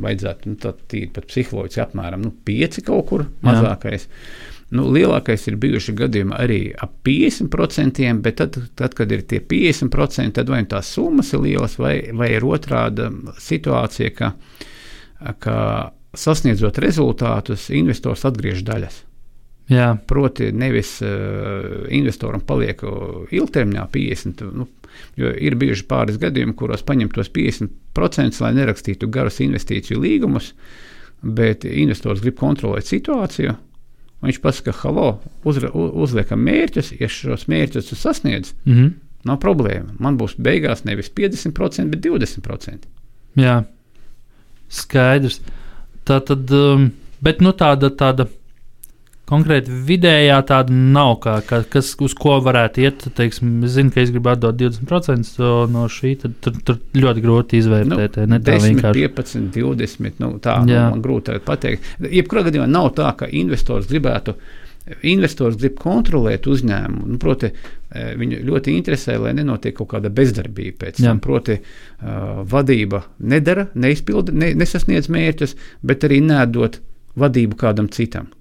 vajadzētu 0.04 0.52
nu, 0.52 0.76
tīri 0.92 1.14
pat 1.16 1.30
psiholoģiski 1.30 1.84
apmēram 1.86 2.28
nu, 2.28 2.34
5 2.48 2.84
kaut 2.88 3.08
kur 3.12 3.26
mazākais. 3.46 4.10
Jā. 4.10 4.57
Nu, 4.76 4.84
lielākais 4.92 5.46
ir 5.48 5.56
bijuši 5.64 5.94
gadījumi 5.96 6.34
arī 6.36 6.60
ap 6.76 6.98
50%, 7.08 8.08
bet 8.24 8.36
tad, 8.42 8.58
tad 8.76 8.96
kad 8.98 9.12
ir 9.16 9.24
tie 9.24 9.40
50%, 9.40 10.34
tad 10.36 10.50
vai 10.52 10.60
nu 10.66 10.72
tās 10.74 10.90
summas 10.92 11.32
ir 11.32 11.46
lielas, 11.46 11.78
vai, 11.80 11.96
vai 12.12 12.34
ir 12.36 12.44
otrāda 12.44 13.08
situācija, 13.40 14.12
ka, 14.18 14.34
ka 15.40 15.60
sasniedzot 16.18 16.82
rezultātus, 16.84 17.70
investors 17.72 18.26
atgriež 18.28 18.66
daļas. 18.68 18.98
Jā. 19.72 19.94
Proti, 20.08 20.50
nevis 20.56 20.98
uh, 21.04 21.88
investoram 21.96 22.44
paliek 22.48 22.84
ilgtermiņā 23.36 23.86
50%, 23.94 24.50
nu, 24.56 24.68
jo 25.20 25.32
ir 25.32 25.56
bijuši 25.60 25.88
pāris 25.88 26.20
gadījumi, 26.20 26.56
kuros 26.60 26.84
paņem 26.88 27.12
tos 27.16 27.32
50%, 27.36 28.44
lai 28.44 28.52
nerakstītu 28.60 29.08
garus 29.12 29.40
investīciju 29.44 30.04
līgumus, 30.04 30.52
bet 31.24 31.64
investors 31.68 32.24
grib 32.24 32.36
kontrolēt 32.40 32.88
situāciju 32.92 33.56
Viņš 34.26 34.40
pasaka, 34.42 34.74
halo, 34.82 35.20
uzra, 35.46 35.70
uzliekam 35.74 36.42
mērķus, 36.42 36.96
ja 36.98 37.10
šos 37.12 37.46
mērķus 37.52 37.92
sasniedz, 37.94 38.54
mm 38.66 38.74
-hmm. 38.74 38.94
nav 39.30 39.38
problēma. 39.44 39.94
Man 40.02 40.18
būs 40.18 40.34
beigās 40.42 40.84
nevis 40.86 41.12
50%, 41.14 41.92
bet 41.92 42.02
20%. 42.06 42.88
Jā, 43.38 43.64
skaidrs. 44.70 45.42
Tā 46.08 46.18
tad, 46.26 46.50
um, 46.52 46.90
bet 47.22 47.42
nu 47.42 47.54
tāda, 47.54 47.92
tāda 47.94 48.28
konkrēti 49.28 49.74
vidējā 49.88 50.38
tāda 50.48 50.74
nav, 50.74 51.18
kā, 51.24 51.38
kā, 51.48 51.62
kas, 51.72 51.92
uz 52.04 52.16
ko 52.18 52.38
varētu 52.44 52.84
iet. 52.86 53.08
Teiksim, 53.18 53.58
es 53.68 53.76
zinu, 53.76 53.92
ka 53.94 54.02
es 54.04 54.12
gribu 54.14 54.32
atdot 54.32 54.58
20% 54.60 55.50
no 55.74 55.88
šī, 55.92 56.14
tad 56.22 56.38
tur, 56.44 56.60
tur 56.68 56.80
ļoti 56.96 57.24
grūti 57.26 57.60
izvērtēt. 57.62 58.22
Nu, 58.24 58.36
ne 58.36 58.40
tā 58.40 58.56
10, 58.56 58.70
vienkārši 58.72 59.10
15, 59.18 59.50
20. 59.58 60.22
Nu, 60.24 60.32
tā 60.44 60.60
nu, 60.64 60.78
man 60.78 61.04
grūti 61.04 61.36
pateikt. 61.46 61.92
Jebkurā 62.08 62.48
gadījumā 62.48 62.70
nav 62.72 62.94
tā, 62.98 63.12
ka 63.20 63.28
investors 63.28 63.90
gribētu. 63.92 64.38
Investors 65.12 65.58
grib 65.60 65.76
kontrolēt 65.82 66.48
uzņēmumu. 66.48 67.10
Nu, 67.12 67.20
proti, 67.20 67.50
e, 67.52 68.06
viņu 68.16 68.40
ļoti 68.48 68.78
interesē, 68.80 69.18
lai 69.20 69.34
nenotiek 69.36 69.76
kaut 69.76 69.92
kāda 69.92 70.08
bezdarbība. 70.16 70.86
Pēc 70.86 71.02
tam, 71.04 71.20
proti, 71.20 71.58
uh, 71.60 72.40
vadība 72.48 73.04
nedara, 73.20 73.68
neizpilda, 73.76 74.32
ne, 74.32 74.54
nesasniedz 74.56 75.12
mērķus, 75.12 75.58
bet 75.84 76.08
arī 76.08 76.22
nedod 76.24 76.80
vadību 77.20 77.60
kādam 77.60 77.92
citam. 77.92 78.32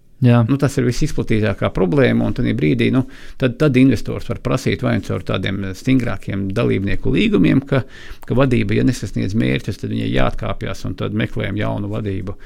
Nu, 0.49 0.56
tas 0.56 0.78
ir 0.80 0.87
visizplatītākā 0.87 1.68
problēma, 1.76 2.25
un 2.25 2.37
tajā 2.37 2.54
brīdī 2.56 2.88
nu, 2.94 3.02
tad, 3.40 3.58
tad 3.61 3.76
investors 3.76 4.28
var 4.30 4.40
prasīt 4.44 4.85
vai 4.85 4.94
nu 4.96 5.04
caur 5.04 5.25
tādiem 5.28 5.61
stingrākiem 5.76 6.46
dalībnieku 6.56 7.12
līgumiem, 7.12 7.61
ka, 7.68 7.82
ka 8.25 8.38
vadība, 8.38 8.78
ja 8.78 8.87
nesasniedz 8.88 9.37
mērķus, 9.37 9.82
tad 9.82 9.92
viņai 9.92 10.08
jāatkāpjas 10.14 10.87
un 10.88 10.96
tad 11.02 11.16
meklējam 11.16 11.61
jaunu 11.61 11.92
vadību. 11.92 12.37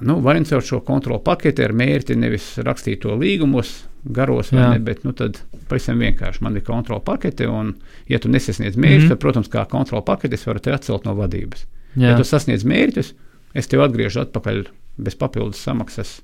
Nu, 0.00 0.16
vai 0.24 0.38
nu 0.40 0.48
caur 0.48 0.64
šo 0.64 0.80
kontrolu 0.86 1.20
paketi 1.22 1.62
ar 1.62 1.76
mērķi 1.76 2.16
nevis 2.16 2.54
rakstīt 2.64 3.04
to 3.04 3.12
līgumos, 3.20 3.82
garos, 4.04 4.50
Jā. 4.52 4.72
ne, 4.72 4.80
bet 4.84 5.04
nu, 5.04 5.12
tad 5.16 5.38
pavisam 5.68 6.00
vienkārši 6.00 6.42
man 6.44 6.56
ir 6.56 6.64
kontrola 6.64 7.04
pakete, 7.04 7.46
un, 7.48 7.74
ja 8.08 8.18
tu 8.20 8.32
nesasniedz 8.32 8.76
mērķus, 8.76 9.04
mm 9.04 9.04
-hmm. 9.04 9.12
tad, 9.12 9.20
protams, 9.20 9.48
kā 9.52 9.68
kontrola 9.68 10.02
pakete, 10.02 10.34
es 10.34 10.46
varu 10.46 10.58
te 10.58 10.72
atcelt 10.72 11.04
no 11.04 11.14
vadības. 11.14 11.66
Jā. 11.96 12.10
Ja 12.10 12.16
tu 12.16 12.24
sasniedz 12.24 12.64
mērķus, 12.64 13.14
es 13.54 13.68
tev 13.68 13.84
atgriežu 13.84 14.24
atpakaļ 14.24 14.64
bez 14.96 15.14
papildus 15.14 15.62
samaksas 15.62 16.22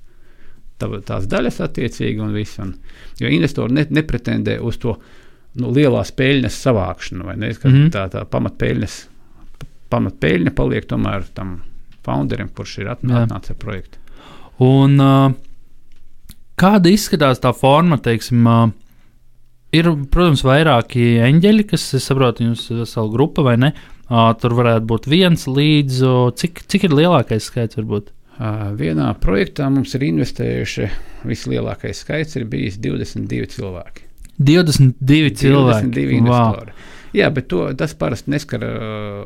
tās 1.07 1.27
daļas 1.31 1.61
attiecīgi 1.67 2.23
un 2.25 2.35
viss. 2.35 2.59
Un, 2.63 2.75
jo 3.21 3.31
investori 3.31 3.77
ne, 3.77 3.87
nepretendē 3.91 4.59
uz 4.65 4.81
to 4.83 4.97
nu, 5.61 5.71
lielās 5.75 6.13
peļņas 6.17 6.61
savākšanu, 6.67 7.27
vai 7.27 7.37
ne? 7.37 7.53
Mm 7.53 7.73
-hmm. 7.73 7.91
Tā, 7.95 8.07
tā 8.13 8.25
pamatpeļņas, 8.25 8.97
pamatpeļņa 9.91 10.55
paliek 10.57 10.87
tomēr 10.87 11.27
tam 11.35 11.61
founderim, 12.07 12.49
kurš 12.55 12.79
ir 12.79 12.93
atnācis 12.95 13.55
ar 13.55 13.57
projektu. 13.61 13.99
Un, 14.61 15.01
uh, 15.01 15.33
kāda 16.61 16.93
izskatās 16.93 17.41
tā 17.41 17.53
forma, 17.57 17.99
teiksim, 17.99 18.47
uh, 18.47 18.71
ir, 19.73 19.91
protams, 20.13 20.45
vairāki 20.45 21.17
eņģeļi, 21.25 21.67
kas, 21.73 21.95
es 21.95 22.09
saprotu, 22.11 22.45
jums 22.45 22.71
ir 22.71 22.83
vesela 22.85 23.11
grupa 23.13 23.43
vai 23.43 23.57
ne? 23.57 23.73
Uh, 24.11 24.33
tur 24.35 24.57
varētu 24.59 24.87
būt 24.91 25.07
viens 25.07 25.47
līdz, 25.47 26.03
cik, 26.35 26.65
cik 26.67 26.89
ir 26.89 26.97
lielākais 26.99 27.47
skaits 27.47 27.79
varbūt? 27.79 28.11
Vienā 28.81 29.11
projektā 29.21 29.67
mums 29.69 29.93
ir 29.99 30.07
investējuši 30.07 30.87
vislielākais 31.29 32.05
skaits, 32.05 32.39
ir 32.41 32.47
bijis 32.49 32.79
22 32.81 33.51
cilvēki. 33.57 34.07
22 34.41 35.35
cilvēki. 35.37 35.91
22 35.93 36.17
investori. 36.17 36.73
Wow. 36.73 36.89
Jā, 37.13 37.27
bet 37.35 37.49
to, 37.51 37.65
tas 37.75 37.93
parasti 37.99 38.31
neskar 38.31 38.63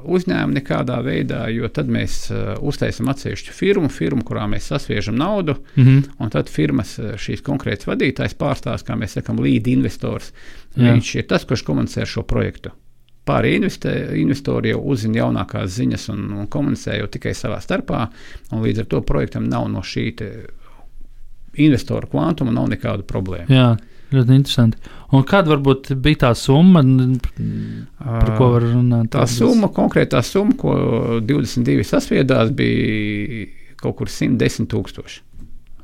uzņēmumu 0.09 0.57
nekādā 0.57 0.97
veidā, 1.05 1.45
jo 1.53 1.69
tad 1.69 1.91
mēs 1.93 2.31
uztaisām 2.65 3.11
atsevišķu 3.13 3.55
firmu, 3.55 3.91
firmu, 3.93 4.25
kurā 4.27 4.47
mēs 4.51 4.71
sasviežam 4.73 5.19
naudu, 5.21 5.59
mm 5.77 5.85
-hmm. 5.85 6.15
un 6.19 6.33
tad 6.33 6.49
firmas 6.49 6.97
šīs 6.99 7.45
konkrētas 7.45 7.87
vadītājs 7.87 8.39
pārstāsta, 8.41 8.89
kā 8.89 8.97
mēs 8.97 9.19
sakām, 9.21 9.39
līdzi 9.45 9.77
investors. 9.77 10.33
Jā. 10.75 10.95
Viņš 10.95 11.15
ir 11.15 11.29
tas, 11.29 11.45
kurš 11.45 11.63
komunicē 11.63 12.01
ar 12.01 12.11
šo 12.11 12.23
projektu. 12.23 12.73
Pārējie 13.25 13.71
investori 14.21 14.75
jau 14.75 14.83
uzzina 14.93 15.23
jaunākās 15.23 15.79
ziņas 15.79 16.11
un, 16.13 16.27
un 16.43 16.49
komunicē 16.53 16.99
jau 16.99 17.09
tikai 17.09 17.33
savā 17.37 17.61
starpā. 17.65 18.07
Līdz 18.53 18.85
ar 18.85 18.91
to 18.91 19.01
projektam 19.07 19.49
nav 19.49 19.71
no 19.73 19.81
šī 19.81 20.11
investoru 21.65 22.11
kvantuma 22.11 22.53
nav 22.53 22.69
nekādu 22.73 23.07
problēmu. 23.09 23.49
Jā. 23.53 23.75
Ļoti 24.15 24.37
interesanti. 24.37 24.93
Un 25.17 25.25
kāda 25.27 25.55
varbūt 25.55 25.91
bija 26.03 26.21
tā 26.27 26.31
summa, 26.39 26.83
par 27.99 28.33
ko 28.39 28.51
var 28.53 28.67
runāt? 28.69 29.11
Tā 29.15 29.25
summa, 29.31 29.71
konkrētā 29.75 30.21
summa, 30.23 30.55
ko 30.61 30.75
22 31.25 31.87
sasviedās, 31.89 32.53
bija 32.55 33.49
kaut 33.81 33.99
kur 33.99 34.13
110 34.13 34.69
tūkstoši. 34.71 35.23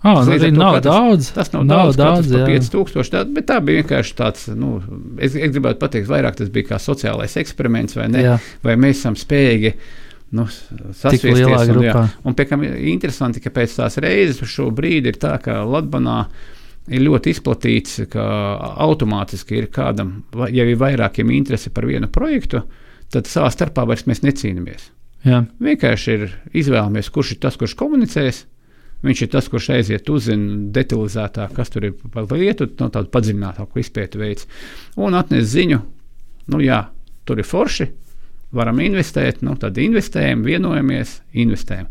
Oh, 0.00 0.23
tas 0.25 0.45
nav 0.57 0.78
tas, 0.78 0.85
daudz. 0.87 1.26
Tas 1.37 1.50
nav, 1.52 1.64
nav 1.69 1.90
daudz, 1.92 2.30
daudz 2.30 2.71
5000, 2.73 3.11
tā, 3.12 3.25
bet 3.37 3.47
tā 3.50 3.59
bija 3.61 3.83
vienkārši 3.83 4.14
tāds, 4.16 4.47
nu, 4.57 4.78
es, 5.21 5.35
es 5.37 5.50
gribētu 5.52 5.76
pateikt, 5.83 6.09
vairāk 6.09 6.38
tas 6.38 6.49
bija 6.52 6.71
kā 6.71 6.78
sociālais 6.80 7.37
eksperiments, 7.42 7.99
vai 7.99 8.07
ne? 8.09 8.23
Jā. 8.25 8.38
Vai 8.64 8.78
mēs 8.80 9.02
esam 9.02 9.19
spējīgi 9.21 9.75
nu, 10.38 10.47
sasviesties. 10.49 11.75
Un, 11.75 11.83
jā, 11.85 12.07
un 12.25 12.38
pie 12.38 12.47
kam 12.49 12.64
interesanti, 12.64 13.42
ka 13.45 13.52
pēc 13.52 13.76
tās 13.76 14.00
reizes 14.00 14.40
uz 14.40 14.52
šo 14.54 14.71
brīdi 14.73 15.12
ir 15.12 15.19
tā, 15.21 15.35
ka 15.45 15.59
Latbanā 15.69 16.23
ir 16.90 17.04
ļoti 17.04 17.35
izplatīts, 17.35 17.99
ka 18.12 18.25
automātiski 18.87 19.59
ir 19.61 19.69
kādam, 19.75 20.23
ja 20.49 20.64
ir 20.64 20.80
vairākiem 20.80 21.28
interesi 21.35 21.73
par 21.75 21.85
vienu 21.90 22.09
projektu, 22.12 22.62
tad 23.12 23.28
savā 23.28 23.50
starpā 23.52 23.85
vairs 23.90 24.07
mēs 24.09 24.25
necīnāmies. 24.25 24.88
Jā. 25.26 25.42
Vienkārši 25.61 26.16
ir 26.16 26.30
izvēlamies, 26.57 27.11
kurš 27.12 27.35
ir 27.35 27.42
tas, 27.45 27.59
kurš 27.61 27.76
komunicēs. 27.76 28.45
Viņš 29.07 29.23
ir 29.25 29.30
tas, 29.33 29.49
kurš 29.49 29.71
aiziet, 29.78 30.09
uzzina 30.12 30.59
detalizētāk, 30.76 31.54
kas 31.57 31.73
tur 31.73 31.87
ir 31.88 31.95
par 32.12 32.28
lietu, 32.35 32.69
no 32.80 32.90
tādu 32.92 33.09
padziļinātāku 33.14 33.80
izpētes 33.80 34.21
veids, 34.21 34.49
un 35.00 35.16
atnes 35.16 35.49
ziņu, 35.54 35.80
nu 36.52 36.61
jā, 36.61 36.83
tur 37.25 37.40
ir 37.40 37.49
forši, 37.49 37.88
varam 38.57 38.83
investēt, 38.85 39.40
nu 39.47 39.54
tad 39.61 39.78
investējam, 39.80 40.45
vienojamies, 40.45 41.21
investējam. 41.33 41.88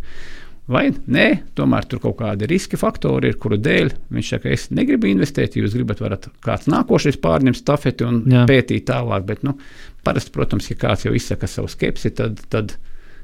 Vai 0.69 0.83
nē, 0.93 1.25
tomēr 1.57 1.87
tur 1.89 2.01
kaut 2.03 2.19
kādi 2.19 2.45
riska 2.49 2.77
faktori 2.77 3.31
ir, 3.31 3.39
kuru 3.41 3.57
dēļ 3.57 3.89
viņš 4.13 4.27
saka, 4.35 4.51
es 4.53 4.67
negribu 4.69 5.09
investēt, 5.09 5.57
jūs 5.57 5.73
gribat, 5.73 6.03
varat 6.03 6.27
kāds 6.45 6.69
nākošais 6.69 7.17
pārņemt 7.23 7.57
stafeti 7.57 8.05
un 8.05 8.19
Jā. 8.29 8.43
pētīt 8.49 8.85
tālāk. 8.91 9.25
Bet, 9.25 9.41
nu, 9.47 9.55
parasti, 10.05 10.33
protams, 10.35 10.69
ja 10.69 10.77
kāds 10.77 11.07
jau 11.07 11.15
izsaka 11.17 11.49
savu 11.49 11.71
skepsi, 11.73 12.13
tad, 12.13 12.43
tad 12.53 12.75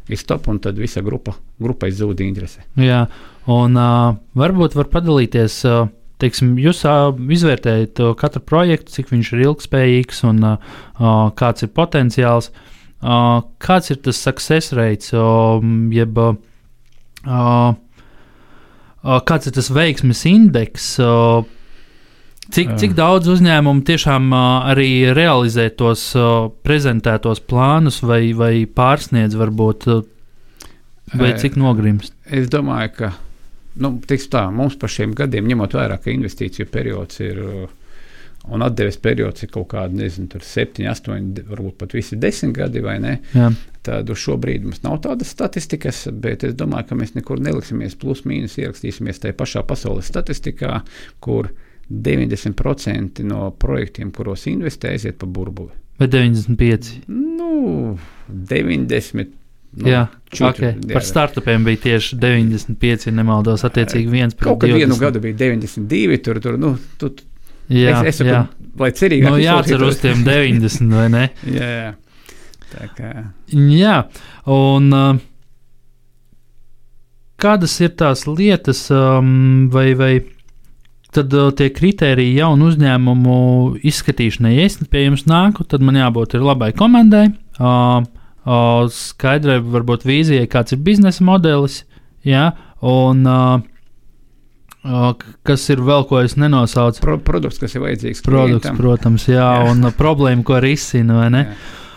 ir 0.10 0.22
stop 0.22 0.50
un 0.52 0.60
tad 0.62 0.80
visa 0.82 1.04
grupa, 1.06 1.36
grupai 1.62 1.92
zūd 1.96 2.24
interese. 2.26 2.66
Jā, 2.80 3.06
un 3.52 3.78
uh, 3.80 4.16
varbūt 4.38 4.78
var 4.78 4.92
padalīties. 4.94 5.60
Uh, 5.70 5.88
teiksim, 6.22 6.54
jūs 6.62 6.86
uh, 6.88 7.10
izvērtējat 7.12 8.00
katru 8.20 8.42
projektu, 8.48 8.94
cik 8.94 9.12
viņš 9.12 9.34
ir 9.36 9.46
ilgspējīgs 9.50 10.24
un 10.30 10.44
uh, 10.56 10.76
kāds 11.36 11.68
ir 11.68 11.74
potenciāls. 11.76 12.52
Uh, 13.06 13.42
kāds 13.62 13.92
ir 13.92 14.00
tas 14.06 14.18
success 14.18 14.74
rates, 14.74 15.12
uh, 15.14 15.60
jeb 15.94 16.22
Uh, 17.26 17.74
uh, 19.02 19.20
kāds 19.26 19.50
ir 19.50 19.56
tas 19.58 19.72
veiksmes 19.74 20.22
indeks? 20.30 20.96
Uh, 21.02 21.42
Cik, 22.54 22.76
cik 22.78 22.94
daudz 22.98 23.30
uzņēmumu 23.34 23.82
tiešām 23.88 24.34
arī 24.36 24.90
realizē 25.18 25.70
tos 25.74 26.12
prezentētos 26.66 27.42
plānus, 27.42 28.02
vai, 28.06 28.22
vai 28.38 28.54
pārsniedz, 28.70 29.38
varbūt, 29.40 29.88
vai 31.18 31.32
cik 31.42 31.58
nogrimst? 31.58 32.14
Es 32.26 32.52
domāju, 32.54 32.92
ka 33.00 33.14
nu, 33.82 33.96
tā, 34.06 34.46
mums 34.54 34.78
par 34.80 34.94
šiem 34.94 35.16
gadiem, 35.18 35.50
ņemot 35.50 35.74
vērā, 35.76 35.98
ka 36.02 36.14
investīciju 36.14 36.70
periods 36.72 37.24
ir 37.26 37.42
un 38.54 38.62
atdeves 38.62 38.98
periods 39.02 39.46
ir 39.46 39.50
kaut 39.54 39.70
kādi, 39.74 39.98
nezinu, 40.04 40.42
7, 40.42 40.86
8, 40.92 41.46
varbūt 41.50 41.78
pat 41.82 41.96
visi 41.98 42.18
10 42.22 42.54
gadi 42.56 42.84
vai 42.86 42.98
ne. 43.02 43.16
Jā. 43.34 43.50
Tad 43.86 44.10
uz 44.14 44.22
šo 44.22 44.38
brīdi 44.42 44.70
mums 44.70 44.84
nav 44.86 45.00
tādas 45.06 45.32
statistikas, 45.34 46.04
bet 46.12 46.46
es 46.46 46.56
domāju, 46.58 46.90
ka 46.90 46.98
mēs 47.00 47.16
nekur 47.18 47.42
neliksimies 47.42 47.98
plus 48.02 48.24
mīnus 48.30 48.58
ierakstīsimies 48.62 49.22
tajā 49.24 49.38
pašā 49.38 49.66
pasaules 49.68 50.10
statistikā, 50.10 50.80
kur 51.26 51.52
90% 51.90 53.24
no 53.28 53.50
projektiem, 53.62 54.12
kuros 54.16 54.48
investē, 54.50 54.96
aiziet 54.96 55.20
pa 55.22 55.30
burbuli. 55.30 55.74
Vai 56.00 56.08
95? 56.12 57.06
Nu, 57.08 57.98
90. 58.28 59.34
Nu, 59.76 59.90
jā, 59.92 60.06
čutri, 60.32 60.70
okay. 60.70 60.74
jā, 60.80 60.96
par 60.96 61.04
startupiem 61.04 61.66
bija 61.68 61.82
tieši 61.84 62.16
95, 62.20 63.10
ja 63.10 63.14
nemaldos. 63.16 63.66
Attiecīgi, 63.68 64.08
viens 64.12 64.36
pret 64.36 64.48
Kaut 64.48 64.64
20. 64.64 64.80
vienu 64.80 64.98
gadu 65.00 65.22
bija 65.24 65.36
92, 65.42 66.20
tur, 66.24 66.40
tur, 66.44 66.60
nu, 66.60 66.78
tu, 67.00 67.12
Jā, 67.72 68.02
es, 68.04 68.14
es 68.14 68.20
saku, 68.22 68.30
jā. 68.30 68.42
lai 68.78 68.92
cerīgi. 68.94 69.26
Nu, 69.26 69.38
jācer 69.42 69.82
uz 69.86 69.98
tiem 70.02 70.22
90, 70.26 70.92
vai 70.94 71.06
ne? 71.14 71.24
jā, 71.60 71.70
jā. 71.72 71.94
Tā 72.76 72.90
kā. 72.98 73.12
Jā, 73.56 73.96
un 74.52 74.90
uh, 74.94 75.22
kādas 77.42 77.76
ir 77.82 77.96
tās 77.98 78.26
lietas, 78.30 78.86
um, 78.94 79.68
vai, 79.74 79.88
vai 79.98 80.14
tad 81.16 81.34
uh, 81.36 81.52
tie 81.56 81.70
kriteriji 81.74 82.40
jaunu 82.40 82.70
uzņēmumu 82.72 83.38
izskatīšanai, 83.88 84.56
ja 84.58 84.68
es 84.70 84.80
pie 84.92 85.06
jums 85.06 85.26
nāku, 85.30 85.66
tad 85.68 85.86
man 85.86 86.00
jābūt 86.00 86.38
labai 86.42 86.72
komandai, 86.78 87.30
uh, 87.60 88.02
uh, 88.02 88.82
skaidrai 88.92 89.62
varbūt 89.64 90.06
vīzijai, 90.08 90.50
kāds 90.52 90.76
ir 90.76 90.84
biznesa 90.86 91.26
modelis, 91.28 91.84
jā, 92.28 92.50
un 92.86 93.24
uh, 93.30 93.64
Kas 94.86 95.64
ir 95.74 95.80
vēl, 95.82 96.04
ko 96.06 96.20
es 96.22 96.36
nenosaucu? 96.38 97.02
Pro, 97.02 97.16
produkts, 97.26 97.58
kas 97.58 97.74
ir 97.74 97.82
vajadzīgs. 97.82 98.22
Produkts, 98.22 98.68
klientam. 98.68 98.78
protams, 98.78 99.24
jā, 99.26 99.42
jā. 99.42 99.72
un 99.72 99.90
problēma, 99.98 100.46
ko 100.46 100.60
risina, 100.62 101.24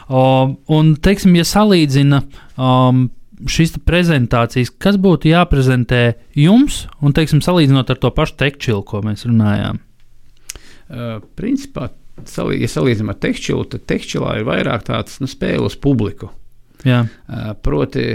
un, 0.09 0.95
teiksim, 1.05 1.37
ja 1.37 1.45
salīdzina 1.45 2.23
um, 2.57 3.03
šīs 3.47 3.77
prezentācijas, 3.87 4.73
kas 4.83 4.99
būtu 5.01 5.31
jāprezentē 5.31 6.19
jums, 6.39 6.87
un, 7.05 7.15
teiksim, 7.15 7.43
salīdzinot 7.45 7.91
ar 7.93 8.01
to 8.01 8.11
pašu 8.15 8.39
tekstilu, 8.41 8.83
ko 8.87 9.03
mēs 9.07 9.27
runājām? 9.29 9.81
Uh, 10.89 11.19
principā, 11.39 11.91
salī, 12.27 12.63
ja 12.65 12.71
salīdzinām 12.73 13.13
ar 13.13 13.21
tekstilu, 13.23 13.67
tad 13.71 13.85
tekstilā 13.91 14.39
ir 14.41 14.49
vairāk 14.49 14.87
tāds 14.89 15.21
nu, 15.23 15.31
spēles 15.31 15.79
publiku. 15.81 16.33
Jā. 16.87 17.05
Uh, 17.29 17.53
proti, 17.63 18.07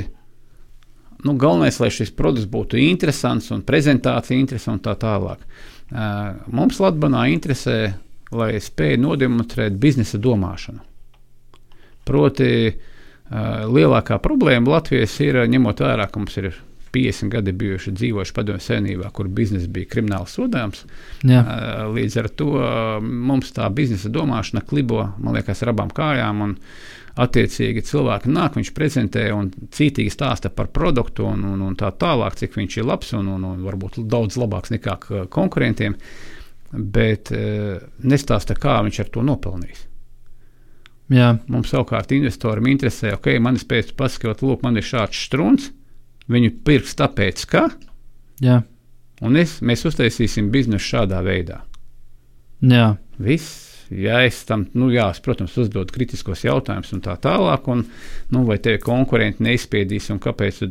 nu, 1.24 1.36
galvenais, 1.40 1.80
lai 1.80 1.92
šis 1.94 2.14
produkts 2.18 2.50
būtu 2.52 2.82
interesants 2.82 3.52
un 3.56 3.64
prezentācija 3.68 4.40
interesanta 4.40 4.80
un 4.80 4.88
tā 4.88 4.98
tālāk. 5.06 5.46
Uh, 5.94 6.42
mums 6.52 6.82
Latvijā 6.84 7.28
interesē, 7.32 7.78
lai 8.34 8.56
spēj 8.58 8.98
nodemonstrēt 8.98 9.78
biznesa 9.80 10.18
domāšanu. 10.20 10.82
Proti, 12.04 12.50
uh, 12.68 12.90
lielākā 13.34 14.20
problēma 14.24 14.78
Latvijas 14.78 15.16
ir 15.26 15.44
ņemot 15.50 15.84
vērā, 15.84 16.08
ka 16.12 16.22
mums 16.22 16.40
ir 16.42 16.54
50 16.94 17.32
gadi 17.34 17.54
bijuši 17.58 17.92
dzīvojuši 17.98 18.34
padomju 18.38 18.62
senībā, 18.62 19.10
kur 19.18 19.30
biznesa 19.34 19.70
bija 19.74 19.90
krimināli 19.90 20.30
sodāms. 20.30 20.84
Jā. 21.26 21.42
Līdz 21.90 22.18
ar 22.22 22.30
to 22.38 22.50
mums 23.02 23.50
tā 23.56 23.70
biznesa 23.74 24.12
domāšana 24.14 24.62
klibo, 24.70 25.08
man 25.18 25.40
liekas, 25.40 25.64
ar 25.66 25.74
abām 25.74 25.90
kājām. 25.94 26.44
Un, 26.46 26.60
attiecīgi 27.20 27.84
cilvēki 27.86 28.32
nāk, 28.34 28.56
viņš 28.58 28.72
prezentē 28.74 29.28
un 29.36 29.52
cītīgi 29.54 30.14
stāsta 30.14 30.50
par 30.54 30.72
produktu 30.74 31.28
un, 31.30 31.44
un, 31.52 31.62
un 31.62 31.76
tā 31.78 31.92
tālāk, 31.94 32.38
cik 32.40 32.58
viņš 32.58 32.78
ir 32.80 32.88
labs 32.90 33.14
un, 33.18 33.30
un, 33.36 33.46
un 33.52 33.64
varbūt 33.66 34.02
daudz 34.10 34.38
labāks 34.42 34.74
nekā 34.74 34.98
konkurentiem, 35.34 35.98
bet 36.74 37.30
e, 37.30 37.44
nestāsta, 38.02 38.58
kā 38.58 38.80
viņš 38.86 39.04
ar 39.04 39.12
to 39.14 39.26
nopelnīs. 39.26 39.86
Jā. 41.12 41.34
Mums 41.52 41.74
savukārt 41.74 42.14
investoriem 42.16 42.70
interesē, 42.72 43.16
ok, 43.18 43.34
man 43.44 43.58
ir 43.60 43.64
spējas 43.66 43.92
paskatīt, 43.98 44.46
lūk, 44.46 44.64
man 44.64 44.80
ir 44.80 44.88
šāds 44.88 45.26
strūns, 45.28 45.68
viņu 46.32 46.54
pirks 46.64 46.96
tāpēc, 47.02 47.44
ka. 47.52 47.68
Jā. 48.44 48.62
Un 49.24 49.38
es, 49.40 49.60
mēs 49.62 49.84
uztaisīsim 49.90 50.50
biznesu 50.54 50.96
šādā 50.96 51.20
veidā. 51.26 51.62
Jā. 52.64 52.96
Viss 53.20 53.74
ja 53.98 54.22
es 54.26 54.44
tam, 54.48 54.66
nu, 54.78 54.90
jā, 54.94 55.08
es, 55.14 55.20
protams, 55.24 55.56
uzdodu 55.60 55.94
kritiskos 55.94 56.44
jautājumus 56.46 56.94
un 56.96 57.04
tā 57.04 57.16
tālāk, 57.22 57.68
un, 57.72 57.84
nu, 58.34 58.44
vai 58.48 58.60
tevi 58.64 58.82
konkurenti 58.84 59.46
neizspiedīs 59.46 60.10
un 60.14 60.22
kāpēc, 60.24 60.64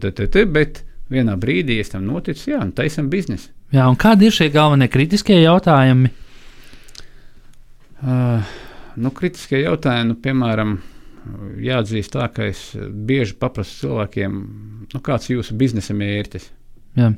bet 0.52 0.82
vienā 1.12 1.36
brīdī 1.40 1.78
es 1.82 1.92
tam 1.92 2.06
noticu, 2.08 2.50
jā, 2.54 2.62
un 2.62 2.72
taisam 2.76 3.10
biznesu. 3.12 3.52
Jā, 3.72 3.86
un 3.88 3.96
kādi 4.00 4.28
ir 4.28 4.36
šie 4.36 4.50
galvenie 4.52 4.88
kritiskie 4.92 5.38
jautājumi? 5.40 6.12
Uh, 8.02 8.42
nu, 8.96 9.12
kritiskie 9.14 9.62
jautājumi, 9.62 10.12
nu, 10.12 10.18
piemēram, 10.22 10.76
jāatzīst 11.62 12.14
tā, 12.16 12.26
ka 12.34 12.46
es 12.50 12.72
bieži 12.76 13.36
paprasu 13.40 13.84
cilvēkiem, 13.84 14.38
nu, 14.92 15.02
kāds 15.04 15.28
ir 15.30 15.38
jūsu 15.38 15.56
biznesa 15.58 15.94
mērķis. 15.96 16.48
Jā. 16.98 17.12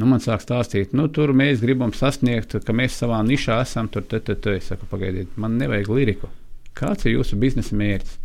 Nu, 0.00 0.08
man 0.08 0.22
sāk 0.24 0.40
stāstīt, 0.40 0.94
nu, 0.96 1.04
tur 1.12 1.34
mēs 1.36 1.60
gribam 1.60 1.92
sasniegt, 1.92 2.56
ka 2.64 2.74
mēs 2.76 2.96
savā 3.02 3.18
nišā 3.26 3.58
esam. 3.64 3.90
Tur, 3.92 4.06
te, 4.08 4.22
te, 4.24 4.36
te. 4.40 4.56
Es 4.56 4.70
saku, 4.72 4.88
pagaidiet, 4.88 5.34
man 5.40 5.58
nevajag 5.60 5.90
liriku. 5.92 6.30
Kāds 6.76 7.04
ir 7.04 7.18
jūsu 7.18 7.36
biznesa 7.40 7.76
mērķis? 7.76 8.16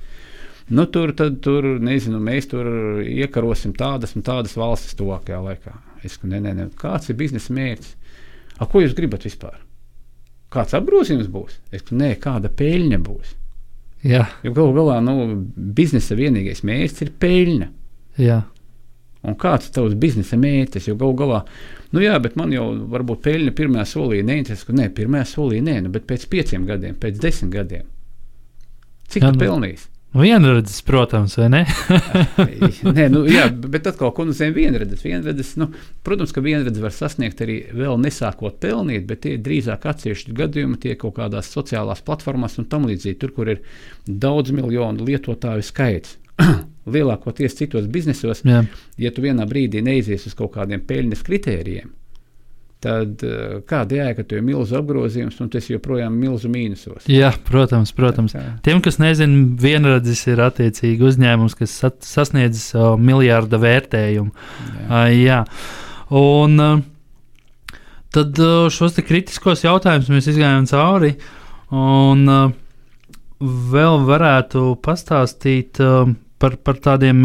Nu, 0.71 0.87
tur, 0.91 1.11
tad, 1.15 1.41
tur, 1.43 1.67
nezinu, 1.83 2.19
mēs 2.23 2.49
tur 2.51 2.67
iekarosim 3.03 3.75
tādas 3.75 4.15
un 4.19 4.23
tādas 4.27 4.55
valstis 4.59 4.95
tuvākajā 4.99 5.43
laikā. 5.43 5.75
Es 6.07 6.15
saku, 6.15 6.31
nē, 6.31 6.41
nē, 6.43 6.55
nē, 6.55 6.69
kāds 6.79 7.11
ir 7.11 7.19
biznesa 7.19 7.55
mērķis? 7.55 7.93
A, 8.57 8.65
ko 8.65 8.83
jūs 8.83 8.95
gribat 8.97 9.27
vispār? 9.27 9.59
Kāds 10.53 10.75
apgrozījums 10.77 11.27
būs? 11.31 11.57
Es 11.71 11.83
saku, 11.83 11.97
nē, 11.99 12.13
kāda 12.23 12.51
peļņa 12.53 12.99
būs. 13.03 13.33
Jā. 14.07 14.27
Jo 14.45 14.53
galu 14.55 14.75
galā 14.77 14.99
nu, 15.03 15.15
biznesa 15.55 16.15
vienīgais 16.15 16.63
mērķis 16.67 17.03
ir 17.03 17.12
peļņa. 17.19 17.67
Jā. 18.21 18.38
Un 19.27 19.36
kāds 19.39 19.67
ir 19.67 19.75
tavs 19.75 19.97
biznesa 19.99 20.39
mērķis? 20.39 20.88
Jo 20.88 20.95
galu 20.99 21.17
galā, 21.19 21.41
nu 21.91 22.03
jā, 22.03 22.15
bet 22.23 22.38
man 22.39 22.53
jau 22.55 22.69
varbūt 22.93 23.25
peļņa 23.25 23.55
pirmajā 23.57 23.88
solī 23.91 24.21
neinteresē. 24.27 24.75
Nē, 24.77 24.88
pirmajā 24.95 25.27
solī 25.33 25.60
nē, 25.65 25.81
nu, 25.83 25.91
bet 25.93 26.07
pēc 26.07 26.27
pieciem 26.31 26.67
gadiem, 26.69 26.95
pēc 27.01 27.19
desmit 27.23 27.51
gadiem. 27.57 27.89
Cik 29.12 29.23
jā, 29.25 29.33
tu 29.33 29.39
nu, 29.39 29.43
pelnīsi? 29.43 29.89
Vienredzes, 30.15 30.79
protams, 30.87 31.35
vai 31.37 31.49
ne? 31.51 31.61
Nē, 32.97 33.07
nu, 33.11 33.25
jā, 33.27 33.49
bet 33.73 33.89
atkal, 33.91 34.13
ko 34.15 34.23
nozīmē 34.29 34.55
vienredzes? 34.55 35.03
vienredzes 35.03 35.51
nu, 35.59 35.67
protams, 36.07 36.31
ka 36.33 36.41
vienredzes 36.41 36.81
var 36.81 36.95
sasniegt 36.95 37.43
arī 37.43 37.57
vēl 37.75 37.99
nesākot 38.01 38.57
pelnīt, 38.63 39.03
bet 39.09 39.25
tie 39.25 39.35
drīzāk 39.41 39.85
atsevišķi 39.91 40.37
gadījumi, 40.37 40.79
tie 40.81 40.95
kaut 40.99 41.17
kādās 41.19 41.51
sociālās 41.53 42.01
platformās 42.07 42.57
un 42.61 42.69
tam 42.71 42.87
līdzīgi, 42.89 43.19
tur, 43.19 43.35
kur 43.35 43.51
ir 43.51 43.61
daudz 44.07 44.55
miljonu 44.55 45.05
lietotāju 45.05 45.67
skaits. 45.67 46.17
lielākoties 46.87 47.57
citos 47.57 47.87
biznesos, 47.91 48.43
Jā. 48.47 48.63
ja 49.01 49.11
tu 49.11 49.23
vienā 49.25 49.47
brīdī 49.49 49.81
neizies 49.83 50.27
uz 50.29 50.35
kaut 50.37 50.53
kādiem 50.55 50.83
peļņas 50.87 51.23
kritērijiem, 51.27 51.91
tad 52.83 53.23
uh, 53.25 53.57
kāda 53.67 53.97
jēga, 53.97 54.15
ka 54.19 54.25
tu 54.27 54.37
ir 54.37 54.43
milzu 54.45 54.77
apgrozījums 54.79 55.39
un 55.43 55.49
tas 55.53 55.69
joprojām 55.69 56.13
ir 56.13 56.27
milzu 56.27 56.51
mīnusos? 56.53 57.07
Jā, 57.11 57.31
protams, 57.47 57.93
protams. 57.97 58.35
Tiem, 58.65 58.81
kas 58.85 58.99
nezina, 59.01 59.47
vienradzis 59.61 60.21
ir 60.29 60.43
attiecīgi 60.45 61.07
uzņēmums, 61.09 61.57
kas 61.57 61.73
sasniedz 62.05 62.69
uh, 62.75 62.93
miljārda 62.99 63.59
vērtējumu. 63.63 64.31
Jā. 64.33 64.85
Uh, 64.85 65.09
jā. 65.15 65.41
Un, 66.17 66.61
uh, 66.61 67.75
tad 68.15 68.39
uh, 68.43 68.69
šos 68.73 68.99
kritiskos 69.01 69.65
jautājumus 69.65 70.13
mēs 70.13 70.31
izgājām 70.33 70.69
cauri. 70.69 71.15
Un, 71.75 72.23
vēl 73.37 73.99
varētu 74.07 74.71
pastāstīt 74.81 75.77
par, 75.77 76.55
par 76.63 76.79
tādiem 76.81 77.19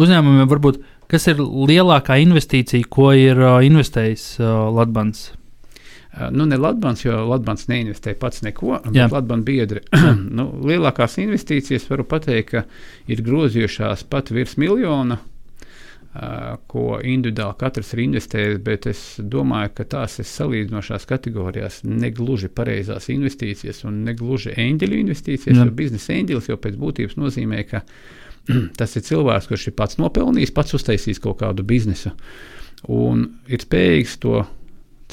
uzņēmumiem, 0.00 0.46
varbūt, 0.50 0.80
kas 1.14 1.30
ir 1.30 1.40
lielākā 1.40 2.18
investīcija, 2.24 2.90
ko 2.90 3.12
ir 3.14 3.38
uh, 3.38 3.58
investējis 3.64 4.26
uh, 4.40 4.46
Latvijas? 4.74 5.28
Uh, 6.14 6.28
nu, 6.34 6.46
ne 6.50 6.58
Latvijas, 6.58 7.04
jo 7.06 7.20
Latvijas 7.30 7.68
neinvestēja 7.70 8.18
pats 8.20 8.42
neko, 8.46 8.80
bet 8.88 9.14
Latvijas 9.14 9.44
biedri. 9.46 9.84
nu, 10.38 10.48
lielākās 10.66 11.20
investīcijas 11.22 11.86
varu 11.90 12.06
pateikt, 12.10 12.50
ka 12.50 12.64
ir 13.10 13.22
grozījušās 13.26 14.04
pat 14.10 14.34
virs 14.34 14.58
miljona 14.58 15.20
ko 16.70 16.98
individuāli 17.02 17.56
katrs 17.58 17.88
ir 17.94 18.04
investējis, 18.04 18.58
bet 18.62 18.86
es 18.86 19.00
domāju, 19.18 19.72
ka 19.74 19.86
tās 19.96 20.20
ir 20.22 20.28
salīdzinošās 20.30 21.08
kategorijās 21.10 21.80
negluži 21.82 22.50
pareizās 22.54 23.08
investīcijas 23.10 23.82
un 23.88 24.04
negluži 24.06 24.54
eņģeļu 24.54 25.00
investīcijas. 25.00 25.58
Jo 25.58 25.74
biznesa 25.74 26.14
eņģelis 26.14 26.50
jau 26.52 26.58
pēc 26.60 26.78
būtības 26.78 27.18
nozīmē, 27.18 27.64
ka 27.66 27.82
tas 28.78 28.96
ir 28.96 29.06
cilvēks, 29.06 29.48
kurš 29.50 29.70
ir 29.70 29.78
pats 29.78 30.00
nopelnījis, 30.00 30.54
pats 30.56 30.76
uztaisījis 30.78 31.22
kaut 31.24 31.40
kādu 31.42 31.66
biznesu 31.66 32.12
un 32.92 33.26
ir 33.48 33.64
spējīgs 33.64 34.18
to 34.20 34.42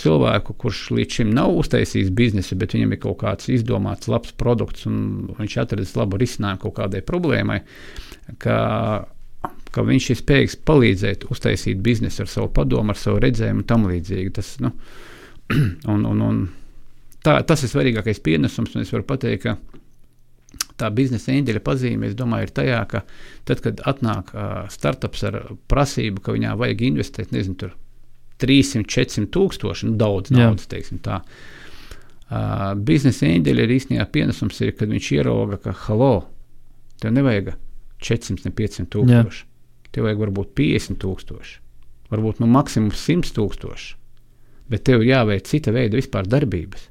cilvēku, 0.02 0.56
kurš 0.60 0.82
līdz 0.98 1.20
šim 1.20 1.32
nav 1.36 1.54
uztaisījis 1.62 2.12
biznesu, 2.15 2.58
bet 2.60 2.76
viņam 2.76 2.96
ir 2.96 3.02
kaut 3.04 3.20
kāds 3.22 3.52
izdomāts 3.52 4.10
labs 4.12 4.34
produkts 4.39 4.88
un 4.89 5.32
viņš 5.38 5.58
atradis 5.62 5.96
labu 6.00 6.20
risinājumu 6.20 6.63
kaut 6.65 6.78
kādai 6.80 7.04
problēmai, 7.06 7.62
ka 8.41 8.60
ka 9.72 9.84
viņš 9.88 10.10
ir 10.12 10.20
spējīgs 10.20 10.58
palīdzēt 10.67 11.28
uztaisīt 11.32 11.80
biznesu 11.84 12.26
ar 12.26 12.32
savu 12.32 12.50
padomu, 12.54 12.91
ar 12.91 13.00
savu 13.00 13.22
redzējumu 13.24 13.63
un 13.63 13.67
tam 13.67 13.86
līdzīgi. 13.89 14.34
Tas, 14.36 14.54
nu, 14.63 14.74
un, 15.94 16.04
un, 16.10 16.24
un 16.28 16.41
tā, 17.24 17.38
tas 17.48 17.63
ir 17.63 17.72
svarīgākais 17.72 18.20
pienesums, 18.26 18.76
un 18.76 18.84
es 18.84 18.91
varu 18.94 19.08
pateikt, 19.08 19.46
ka 19.46 19.81
tā 20.82 20.89
biznesa 20.96 21.32
eņģeļa 21.36 21.62
pazīme, 21.65 22.10
es 22.10 22.17
domāju, 22.17 22.50
ir 22.50 22.54
tajā, 22.58 22.82
ka 22.91 23.04
tad, 23.48 23.63
kad 23.63 23.84
atnāk 23.88 24.34
uh, 24.34 24.50
startups 24.74 25.24
ar 25.30 25.39
prasību, 25.72 26.24
ka 26.26 26.36
viņā 26.36 26.58
vajag 26.60 26.86
investēt, 26.89 27.32
nezinu, 27.36 27.58
tur 27.62 27.76
300, 28.41 28.88
400 28.89 29.30
tūkstoši, 29.36 29.91
nu, 29.91 29.98
daudz 30.02 30.34
naudas, 30.34 30.65
Jā. 30.65 30.74
teiksim 30.76 31.02
tā. 31.06 31.22
Uh, 32.32 32.72
biznesa 32.88 33.30
eņģeļa 33.30 33.67
ir 33.67 33.76
īstenībā 33.78 34.08
pienesums, 34.12 34.60
ir, 34.65 34.74
kad 34.80 34.91
viņš 34.91 35.13
ierauga, 35.20 35.62
ka, 35.62 35.76
halo, 35.86 36.28
tev 37.04 37.13
nevajag 37.15 37.54
400, 38.02 38.48
ne 38.48 38.58
500 38.58 38.94
tūkstoši. 38.98 39.46
Jā 39.46 39.50
tev 39.91 40.08
vajag 40.08 40.24
varbūt 40.26 40.54
50 40.58 41.00
tūkstoši, 41.02 41.58
varbūt 42.12 42.39
nu, 42.41 42.50
maksimums 42.52 43.02
100 43.04 43.34
tūkstoši, 43.36 43.91
bet 44.72 44.86
tev 44.88 45.04
ir 45.04 45.12
jāveic 45.12 45.50
cita 45.50 45.74
veida 45.76 46.00
vispār 46.00 46.30
darbības. 46.32 46.88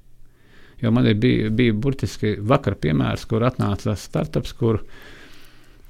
Jo 0.81 0.93
man 0.95 1.09
bija, 1.21 1.51
bija 1.53 1.75
burtiski 1.77 2.37
vakar 2.41 2.77
piemērs, 2.81 3.27
kur 3.29 3.45
atnāca 3.45 3.97
startups, 3.99 4.55
kur 4.57 4.81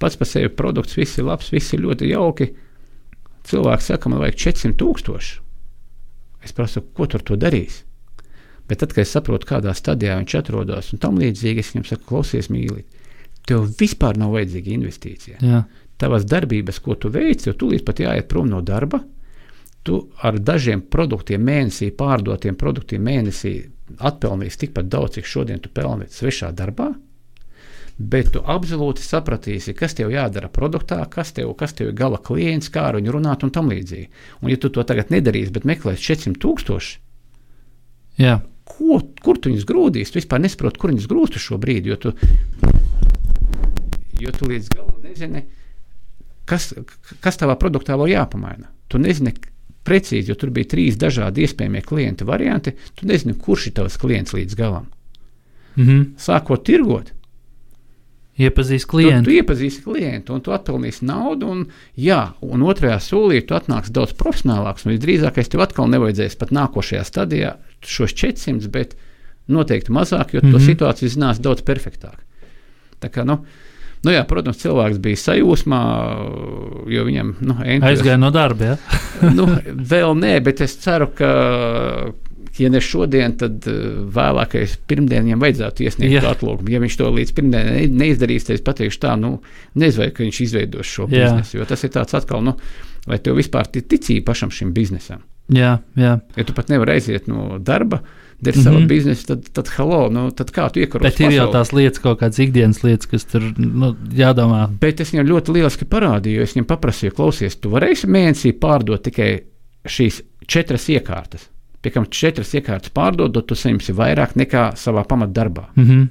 pats 0.00 0.18
par 0.18 0.28
sevi 0.28 0.50
produkts, 0.56 0.96
viss 0.98 1.20
ir 1.20 1.28
labs, 1.28 1.52
viss 1.54 1.74
ir 1.76 1.84
ļoti 1.84 2.10
jauki. 2.10 2.50
Cilvēks 3.50 3.92
saka, 3.92 4.10
man 4.10 4.24
vajag 4.24 4.40
400 4.46 4.78
tūkstoši. 4.80 5.38
Es 6.44 6.56
prasu, 6.56 6.82
ko 6.96 7.06
tur 7.10 7.22
to 7.26 7.36
darīs? 7.36 7.82
Bet 8.70 8.80
tad, 8.80 8.94
kad 8.94 9.04
es 9.04 9.12
saprotu, 9.12 9.48
kādā 9.48 9.74
stadijā 9.76 10.16
viņš 10.18 10.34
atrodas 10.40 10.92
un 10.94 11.02
tam 11.02 11.18
līdzīgi, 11.20 11.62
es 11.62 11.72
viņam 11.74 11.86
saku, 11.88 12.06
klausies, 12.08 12.48
mīlīt, 12.52 12.86
tev 13.48 13.66
vispār 13.80 14.18
nav 14.20 14.36
vajadzīga 14.36 14.76
investīcija. 14.76 15.40
Jā 15.44 15.64
tavas 16.00 16.24
darbības, 16.28 16.80
ko 16.80 16.96
tu 16.96 17.10
veici, 17.12 17.50
jo 17.50 17.56
tūlīt 17.60 17.84
pat 17.84 18.00
jāiet 18.00 18.28
prom 18.30 18.48
no 18.50 18.62
darba. 18.64 19.02
Tu 19.84 19.96
ar 20.24 20.36
dažiem 20.44 20.82
produktiem 20.92 21.42
mēnesī, 21.44 21.90
pārdotiem 21.96 22.56
produktiem 22.60 23.04
mēnesī 23.04 23.54
atpelnīsi 23.98 24.66
tikpat 24.66 24.90
daudz, 24.92 25.18
cik 25.18 25.28
šodien 25.28 25.62
tu 25.62 25.72
pelni 25.74 26.08
svešā 26.10 26.52
darbā. 26.56 26.92
Bet 28.00 28.30
tu 28.32 28.40
absolūti 28.40 29.04
sapratīsi, 29.04 29.74
kas 29.76 29.92
tev 29.98 30.12
jādara 30.14 30.48
produktā, 30.48 31.02
kas 31.12 31.34
tev, 31.36 31.52
kas 31.60 31.74
tev 31.76 31.90
ir 31.90 31.98
gala 31.98 32.16
klients, 32.16 32.70
kā 32.72 32.86
ar 32.88 32.96
viņu 32.96 33.12
runāt 33.12 33.44
un 33.44 33.52
tam 33.52 33.68
līdzīgi. 33.68 34.08
Un, 34.40 34.48
ja 34.52 34.56
tu 34.56 34.70
to 34.72 34.84
tagad 34.88 35.12
nedarīsi, 35.12 35.52
bet 35.52 35.68
meklēsi 35.68 36.06
400 36.06 36.40
tūkstoši, 36.40 36.96
ko, 38.70 39.00
kur 39.20 39.40
tu 39.40 39.52
viņus 39.52 39.68
grūdīsi? 39.68 40.14
Tu 40.14 40.22
vispār 40.22 40.40
nesaproti, 40.40 40.80
kur 40.80 40.94
viņus 40.94 41.08
grūstu 41.10 41.42
šobrīd, 41.42 41.90
jo 41.90 41.98
tu, 42.00 42.14
jo 44.20 44.32
tu 44.38 44.48
līdz 44.48 44.72
galam 44.72 45.04
nezini 45.04 45.44
kas, 46.50 46.70
kas 47.22 47.38
tavā 47.40 47.56
produktā 47.60 47.96
vēl 48.00 48.14
jāpamaina. 48.14 48.70
Tu 48.90 49.00
nezini 49.02 49.34
precīzi, 49.84 50.30
jo 50.30 50.36
tur 50.38 50.50
bija 50.50 50.72
trīs 50.74 50.98
dažādi 51.00 51.46
iespējamie 51.46 51.82
klienta 51.86 52.24
varianti. 52.28 52.74
Tu 52.94 53.06
nezini, 53.06 53.34
kurš 53.38 53.70
ir 53.70 53.76
tavs 53.80 53.96
klients 54.00 54.36
līdz 54.36 54.56
galam. 54.56 54.86
Mm 55.76 55.86
-hmm. 55.86 56.04
Sākot 56.18 56.64
tirgot, 56.64 57.12
Iepazīst 58.40 58.88
klientu. 58.88 59.26
Tu, 59.26 59.34
tu 59.34 59.36
iepazīsti 59.36 59.82
klientu, 59.84 60.34
un 60.36 60.40
tu 60.44 60.54
atpelnīsi 60.54 61.04
naudu, 61.08 61.48
un, 61.50 61.64
jā, 62.00 62.20
un 62.40 62.62
otrajā 62.64 62.96
solī 63.04 63.42
tu 63.44 63.56
atnāksi 63.56 63.92
daudz 63.92 64.14
profesionālāks. 64.16 64.86
Visdrīzākais 64.88 65.50
tev 65.52 65.64
atkal 65.66 65.90
nevajadzēs 65.92 66.38
pat 66.40 66.54
nākošajā 66.56 67.02
stadijā 67.04 67.56
šos 67.84 68.14
400, 68.16 68.70
bet 68.72 68.96
noteikti 69.50 69.92
mazāk, 69.92 70.34
jo 70.34 70.40
mm 70.40 70.46
-hmm. 70.46 70.52
to 70.52 70.58
mhm. 70.58 70.66
situāciju 70.70 71.12
zinās 71.16 71.42
daudz 71.42 71.62
perfektāk. 71.62 72.24
Tā 73.00 73.10
kā, 73.12 73.26
nu, 73.26 73.44
Nu, 74.00 74.12
jā, 74.14 74.22
protams, 74.24 74.56
cilvēks 74.62 75.00
bija 75.04 75.20
sajūsmā, 75.20 75.82
jo 76.88 77.04
viņam 77.04 77.34
nu, 77.36 77.56
entuziasm... 77.58 77.86
aizgāja 77.90 78.16
no 78.20 78.30
darba. 78.32 78.72
Ja? 78.72 78.98
nu, 79.38 79.46
vēl 79.68 80.16
nē, 80.16 80.34
bet 80.46 80.64
es 80.64 80.78
ceru, 80.80 81.10
ka. 81.16 81.30
Ja 82.60 82.66
ne 82.68 82.80
šodien, 82.82 83.36
tad 83.40 83.64
uh, 83.70 83.76
vēlākais 84.12 84.74
pirmdien 84.90 85.22
viņam 85.24 85.40
vajadzētu 85.40 85.84
iesniegt 85.86 86.26
atlūgumu. 86.28 86.68
Ja 86.68 86.80
viņš 86.82 86.96
to 86.98 87.06
līdz 87.14 87.30
pirmdienai 87.36 87.84
neizdarīs, 87.88 88.44
tad 88.44 88.58
es 88.58 88.64
pateikšu 88.66 89.00
tā, 89.00 89.14
nu, 89.16 89.30
nezinu, 89.80 90.10
ka 90.12 90.26
viņš 90.26 90.40
izveidos 90.44 90.90
šo 90.90 91.06
Jā. 91.06 91.30
biznesu. 91.30 91.60
Jo 91.60 91.68
tas 91.70 91.86
ir 91.86 91.92
tāds 91.94 92.18
atkal, 92.18 92.42
nu, 92.44 92.56
vai 93.06 93.20
tev 93.22 93.38
vispār 93.38 93.70
ticība 93.70 94.32
pašam 94.32 94.52
šim 94.52 94.74
biznesam. 94.76 95.22
Jā, 95.54 95.76
jā. 95.98 96.16
Ja 96.36 96.46
tu 96.46 96.54
pat 96.56 96.68
nevari 96.70 96.98
aiziet 96.98 97.30
no 97.30 97.56
darba, 97.62 98.02
dari 98.40 98.56
mm 98.58 98.60
-hmm. 98.60 98.64
savu 98.64 98.86
biznesu, 98.86 99.26
tad, 99.26 99.48
tad, 99.52 99.68
hello, 99.76 100.08
nu, 100.08 100.30
tad 100.30 100.50
kā 100.50 100.70
tu 100.72 100.80
iekarot? 100.80 101.02
Bet 101.02 101.20
ir 101.20 101.32
jau 101.32 101.50
tās 101.52 101.72
lietas, 101.72 102.00
kaut 102.00 102.20
kādas 102.20 102.38
ikdienas 102.38 102.82
lietas, 102.82 103.06
kas 103.06 103.24
tur 103.24 103.42
nu, 103.56 103.96
jādomā. 104.16 104.68
Bet 104.80 105.00
es 105.00 105.12
viņam 105.12 105.28
ļoti 105.28 105.52
lieliski 105.52 105.84
parādīju, 105.84 106.42
es 106.42 106.54
viņam 106.54 106.66
paprasīju, 106.66 107.14
klausies, 107.16 107.56
tu 107.56 107.70
varēsi 107.70 108.08
mēnesī 108.08 108.52
pārdot 108.52 109.02
tikai 109.02 109.30
šīs 109.84 110.22
četras 110.46 110.88
iekārtas. 110.88 111.48
Piekam 111.82 112.06
četras 112.06 112.54
iekārtas 112.54 112.92
pārdodot, 112.92 113.46
tu 113.46 113.54
saņemsi 113.54 113.92
vairāk 113.92 114.36
nekā 114.36 114.72
savā 114.76 115.04
pamatdarbā. 115.04 115.68
Mm 115.76 115.84
-hmm. 115.84 116.08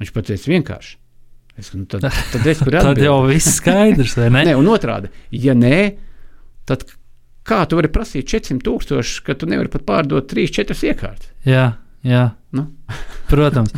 Viņš 0.00 0.12
pateica 0.12 0.50
vienkārši. 0.50 0.96
Es, 1.58 1.72
nu, 1.74 1.84
tad, 1.84 2.00
tad, 2.32 2.46
es, 2.46 2.58
tad 2.58 2.98
jau 2.98 3.26
viss 3.26 3.56
skaidrs, 3.58 4.16
vai 4.16 4.30
ne? 4.30 4.44
nē, 4.44 4.54
un 4.56 4.66
otrādi, 4.66 5.08
ja 5.30 5.54
nē, 5.54 5.94
tad 6.64 6.84
kā 7.48 7.62
tu 7.68 7.78
vari 7.78 7.90
prasīt 7.92 8.28
400 8.30 8.64
tūkstošus, 8.66 9.22
ka 9.26 9.36
tu 9.38 9.48
nevari 9.50 9.72
pat 9.72 9.86
pārdot 9.88 10.28
3-4 10.30 10.76
iekārtas? 10.90 11.30
Jā, 11.48 11.70
jā. 12.06 12.24
Nu? 12.56 12.68
Protams. 13.32 13.74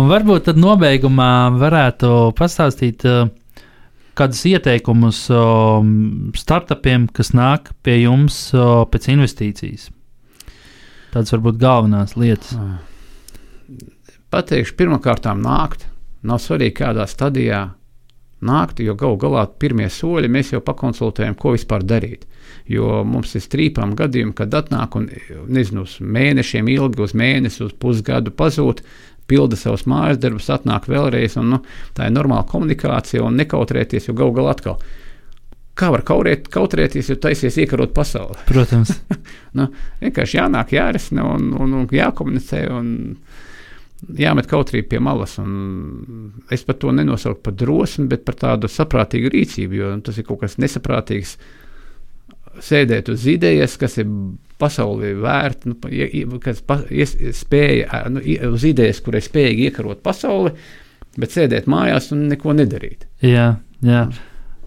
Un 0.00 0.10
varbūt 0.10 0.48
tad 0.48 0.58
nobeigumā 0.58 1.30
varētu 1.58 2.10
pastāstīt 2.38 3.06
uh, 3.08 3.28
kādus 4.18 4.42
ieteikumus 4.50 5.24
uh, 5.32 5.80
startupiem, 6.38 7.06
kas 7.14 7.32
nāk 7.36 7.70
pie 7.86 8.00
jums 8.02 8.48
uh, 8.56 8.82
pēc 8.90 9.10
investīcijas. 9.14 9.88
Tādas 11.14 11.34
varbūt 11.36 11.60
galvenās 11.62 12.16
lietas. 12.18 12.56
Ah. 12.58 12.78
Pateikšu, 14.34 14.74
pirmkārt, 14.74 15.28
nākt 15.38 15.86
Nav 16.24 16.40
svarīgi, 16.40 16.78
kādā 16.78 17.04
stadijā 17.08 17.60
nākt, 18.44 18.80
jo 18.80 18.94
galu 18.96 19.18
galā 19.20 19.44
pirmie 19.60 19.90
soļi 19.92 20.30
mēs 20.32 20.54
jau 20.54 20.62
pakonsultējam, 20.64 21.36
ko 21.36 21.52
vispār 21.52 21.84
darīt. 21.84 22.24
Jo 22.70 23.02
mums 23.04 23.34
ir 23.36 23.42
strīpām 23.44 23.92
gadījumi, 23.98 24.32
kad 24.38 24.54
atnāk 24.56 24.94
un 24.96 25.10
nezinu, 25.52 25.84
uz 25.84 25.98
mēnešiem 26.00 26.70
ilgi, 26.72 27.02
uz 27.04 27.12
mēnesi, 27.12 27.60
uz 27.66 27.74
pusgadu 27.76 28.32
pazūd, 28.32 28.80
pilda 29.28 29.58
savus 29.60 29.84
mājas 29.90 30.20
darbus, 30.22 30.48
atnāk 30.52 30.88
vēlreiz. 30.88 31.36
Un, 31.40 31.50
nu, 31.52 31.60
tā 31.96 32.08
ir 32.08 32.14
normāla 32.16 32.46
komunikācija 32.48 33.24
un 33.24 33.36
nekautrēties, 33.40 34.08
jo 34.08 34.16
galu 34.16 34.36
galā 34.38 34.54
atkal. 34.56 34.78
Kā 35.74 35.90
var 35.90 36.04
kaurēt, 36.06 36.46
kautrēties, 36.54 37.10
ja 37.10 37.18
taisies 37.20 37.58
iekarot 37.60 37.92
pasauli? 37.96 38.38
Protams. 38.48 38.94
nu, 39.58 39.68
vienkārši 40.00 40.38
jānāk, 40.38 40.76
jārisina 40.76 41.26
un, 41.34 41.50
un, 41.58 41.80
un 41.82 41.88
jākomunicē. 41.92 42.62
Un, 42.72 42.92
jāmet 44.12 44.48
kautrība 44.50 44.94
pie 44.94 45.00
malas. 45.02 45.36
Es 46.52 46.64
pat 46.66 46.80
to 46.82 46.92
nenosaucu 46.94 47.40
par 47.44 47.56
drosmi, 47.56 48.08
bet 48.10 48.24
par 48.26 48.38
tādu 48.40 48.70
saprātīgu 48.70 49.32
rīcību, 49.32 49.78
jo 49.78 49.92
tas 50.04 50.18
ir 50.20 50.28
kaut 50.28 50.42
kas 50.44 50.58
nesaprātīgs. 50.62 51.36
Sēdēt 52.62 53.08
uz 53.10 53.24
idejas, 53.30 53.78
kas 53.80 53.98
ir 54.02 54.10
pasaulē 54.60 55.14
vērta, 55.18 55.72
nu, 55.72 56.38
kas 56.42 56.62
pa, 56.66 56.78
ies, 56.90 57.16
spēja, 57.34 58.04
nu, 58.12 58.22
uz 58.52 58.66
idejas, 58.68 59.02
kurai 59.04 59.22
spējīgi 59.24 59.68
iekarot 59.70 60.04
pasauli, 60.04 60.54
bet 61.18 61.34
sēdēt 61.34 61.66
mājās 61.70 62.12
un 62.14 62.28
neko 62.30 62.54
nedarīt. 62.54 63.08
Jā, 63.24 63.54
jā. 63.84 64.06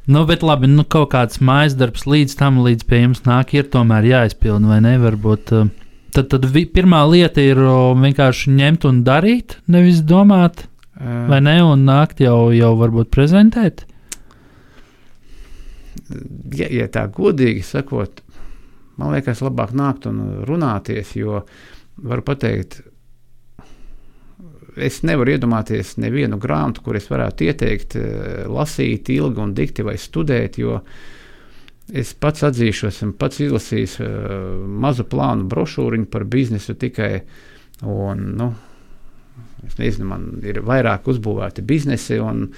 Nu, 0.07 0.23
bet 0.27 0.43
labi, 0.45 0.69
nu, 0.71 0.85
kaut 0.87 1.09
kāds 1.11 1.41
mājas 1.43 1.75
darbs 1.79 2.05
līdz 2.07 2.37
tam, 2.39 2.61
līdz 2.63 2.87
pie 2.87 3.01
jums 3.03 3.25
nāk, 3.25 3.51
ir 3.57 3.67
tomēr 3.71 4.07
jāizpilda, 4.07 4.69
vai 4.69 4.79
ne? 4.85 4.95
Varbūt, 5.03 5.51
uh, 5.55 5.67
Tad, 6.15 6.29
tad 6.31 6.47
vi, 6.49 6.63
pirmā 6.65 7.01
lieta 7.11 7.43
ir 7.43 7.59
vienkārši 7.99 8.53
ņemt 8.55 8.87
un 8.89 9.01
darīt, 9.05 9.57
nevis 9.69 9.99
domāt, 10.07 10.63
uh, 10.63 11.27
vai 11.29 11.41
ne, 11.43 11.57
un 11.61 11.83
nākt 11.85 12.23
jau, 12.23 12.47
jau 12.55 12.71
varbūt 12.79 13.11
prezentēt. 13.13 13.83
Ja, 16.55 16.69
ja 16.71 16.87
tā 16.91 17.07
godīgi 17.11 17.63
sakot, 17.67 18.21
man 18.99 19.15
liekas, 19.15 19.43
labāk 19.43 19.73
nākt 19.75 20.07
un 20.09 20.45
runāties, 20.47 21.15
jo 21.19 21.41
varu 21.97 22.23
pateikt, 22.25 22.79
es 24.77 25.01
nevaru 25.07 25.33
iedomāties 25.33 25.95
nevienu 25.97 26.37
grāmatu, 26.39 26.83
kur 26.85 26.99
es 26.99 27.09
varētu 27.09 27.47
ieteikt, 27.49 27.97
lasīt 28.47 29.09
ilgi 29.09 29.41
un 29.41 29.55
dikti 29.57 29.85
vai 29.85 29.97
studēt, 29.99 30.59
jo 30.61 30.77
uh, 30.79 31.05
Es 31.95 32.11
pats 32.19 32.43
atzīšos, 32.43 32.97
esmu 32.97 33.13
pats 33.15 33.39
izlasījis 33.39 33.93
uh, 34.03 34.07
mazu 34.67 35.05
plānu 35.07 35.45
brošūriņu 35.47 36.09
par 36.11 36.25
biznesu 36.27 36.75
tikai. 36.75 37.21
Un, 37.87 38.23
nu, 38.35 38.49
es 39.63 39.77
nezinu, 39.79 40.09
man 40.09 40.25
ir 40.43 40.59
vairāk 40.67 41.07
uzbūvēti 41.07 41.63
biznesi. 41.63 42.19
Un, 42.19 42.49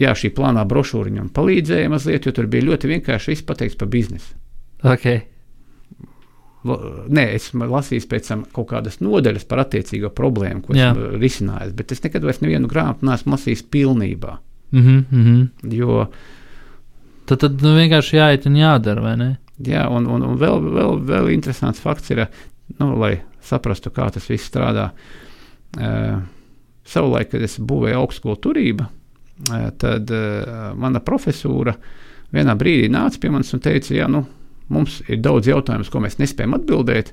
jā, 0.00 0.12
šī 0.16 0.32
plānā 0.36 0.64
brošūriņa 0.68 1.22
man 1.22 1.32
palīdzēja 1.36 1.92
mazliet, 1.92 2.28
jo 2.28 2.34
tur 2.36 2.50
bija 2.52 2.68
ļoti 2.68 2.92
vienkārši 2.92 3.36
izpateikts 3.38 3.78
par 3.80 3.90
biznesu. 3.92 4.36
Okay. 4.84 5.24
Nē, 6.66 7.28
es 7.36 7.52
lasīju 7.54 8.08
pēc 8.10 8.30
tam 8.32 8.42
kaut 8.54 8.72
kādas 8.72 8.98
nodaļas 8.98 9.46
par 9.46 9.62
attiecīgo 9.62 10.10
problēmu, 10.14 10.64
ko 10.64 10.74
Jā. 10.74 10.90
esmu 10.90 11.20
risinājis, 11.22 11.76
bet 11.78 11.94
es 11.94 12.02
nekad 12.02 12.26
vairs 12.26 12.42
nevienu 12.42 12.70
grāmatu 12.70 13.06
neesmu 13.06 13.36
lasījis 13.36 13.62
pilnībā. 13.70 14.38
Mm 14.74 15.04
-hmm. 15.12 15.46
Jo 15.70 16.08
Tad, 17.26 17.40
tad 17.42 17.62
nu, 17.64 17.74
vienkārši 17.74 18.20
jāiet 18.20 18.46
un 18.46 18.58
jādara, 18.58 19.02
vai 19.02 19.16
ne? 19.18 19.30
Jā, 19.66 19.86
un, 19.90 20.06
un, 20.06 20.22
un 20.22 20.36
vēl, 20.38 20.60
vēl, 20.76 21.00
vēl 21.08 21.32
interesants 21.34 21.82
fakts 21.82 22.12
ir, 22.14 22.26
nu, 22.78 22.92
lai 23.00 23.16
saprastu, 23.42 23.90
kā 23.94 24.06
tas 24.14 24.28
viss 24.30 24.46
strādā. 24.46 24.90
Uh, 25.76 26.20
savulaik, 26.86 27.32
kad 27.32 27.42
es 27.42 27.58
būvēju 27.58 27.98
augstskolu 27.98 28.38
turību, 28.46 28.86
tad 29.78 30.10
uh, 30.10 30.70
mana 30.78 31.02
profesūra 31.04 31.74
vienā 32.34 32.56
brīdī 32.58 32.88
nāca 32.92 33.20
pie 33.20 33.30
manis 33.32 33.52
un 33.54 33.62
teica, 33.64 33.92
ja 33.94 34.08
nu, 34.10 34.24
mums 34.72 35.00
ir 35.06 35.20
daudz 35.22 35.50
jautājumu, 35.50 35.86
ko 35.92 36.02
mēs 36.04 36.18
nespējam 36.20 36.56
atbildēt. 36.58 37.12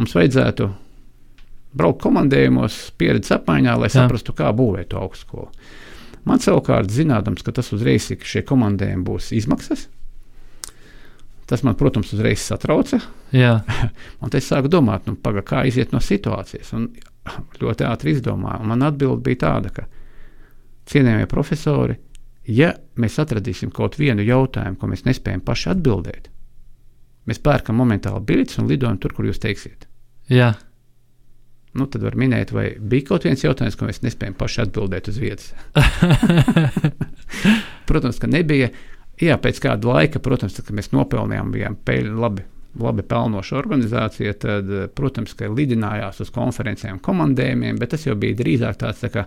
Mums 0.00 0.14
vajadzētu 0.16 0.68
braukt 1.76 2.02
komandējumos, 2.02 2.78
pieredzes 2.98 3.36
apmaiņā, 3.36 3.76
lai 3.78 3.90
Jā. 3.90 4.00
saprastu, 4.00 4.34
kā 4.36 4.50
būvēt 4.56 4.90
to 4.94 5.00
augstskolu. 5.02 5.50
Man 6.28 6.42
savukārt, 6.42 6.90
zinādams, 6.92 7.44
ka 7.44 7.54
tas 7.56 7.70
uzreiz 7.74 8.10
ir 8.12 8.24
šie 8.26 8.42
komandējumi 8.46 9.06
būs 9.06 9.30
izmaksas. 9.36 9.86
Tas 11.50 11.64
man, 11.66 11.74
protams, 11.74 12.12
uzreiz 12.14 12.42
satrauca. 12.46 13.00
un 14.22 14.34
es 14.38 14.50
sāku 14.50 14.70
domāt, 14.70 15.08
nu, 15.08 15.16
paga, 15.18 15.42
kā 15.46 15.64
iziet 15.66 15.94
no 15.94 16.02
situācijas. 16.04 16.74
Un 16.78 16.90
ļoti 17.60 17.86
ātri 17.88 18.14
izdomāju. 18.14 18.62
Un 18.62 18.70
man 18.70 18.86
atbilde 18.86 19.24
bija 19.26 19.42
tāda, 19.46 19.72
ka 19.74 19.86
cienījamie 20.90 21.28
profesori, 21.30 21.96
ja 22.50 22.72
mēs 23.00 23.18
atradīsim 23.22 23.72
kaut 23.74 23.98
vienu 24.00 24.24
jautājumu, 24.26 24.78
ko 24.80 24.90
mēs 24.90 25.06
nespējam 25.06 25.44
paši 25.46 25.70
atbildēt, 25.74 26.30
mēs 27.30 27.42
pērkam 27.44 27.78
momentāli 27.80 28.24
biļetes 28.26 28.60
un 28.62 28.70
lidojam 28.70 28.98
tur, 29.02 29.14
kur 29.16 29.28
jūs 29.28 29.42
teiksiet. 29.42 29.86
Jā. 30.30 30.54
Nu, 31.78 31.86
tad 31.86 32.02
var 32.02 32.16
minēt, 32.18 32.50
vai 32.50 32.72
bija 32.78 33.12
kaut 33.12 33.26
viens 33.28 33.44
jautājums, 33.44 33.76
ko 33.78 33.86
mēs 33.86 34.02
nespējam 34.02 34.34
paši 34.38 34.64
atbildēt 34.64 35.10
uz 35.12 35.20
vietas. 35.22 35.52
protams, 37.90 38.18
ka 38.22 38.30
nebija. 38.30 38.70
Jā, 39.20 39.36
pēc 39.42 39.60
kāda 39.62 39.90
laika, 39.90 40.22
protams, 40.22 40.56
tad, 40.56 40.66
kad 40.66 40.78
mēs 40.78 40.90
nopelnījām, 40.94 41.52
bijām 41.54 41.76
peļņi 41.86 42.16
labi. 42.16 42.46
Labi 42.80 43.02
pelnoša 43.02 43.56
organizācija, 43.58 44.32
tad, 44.38 44.68
protams, 44.94 45.32
ka 45.34 45.48
lidinājās 45.50 46.20
uz 46.22 46.28
konferencēm, 46.30 47.00
komandējumiem, 47.02 47.80
bet 47.80 47.90
tas 47.96 48.06
jau 48.06 48.14
bija 48.14 48.38
drīzāk 48.38 48.78
tāds 48.78 49.02
tā 49.02 49.10
kā 49.10 49.24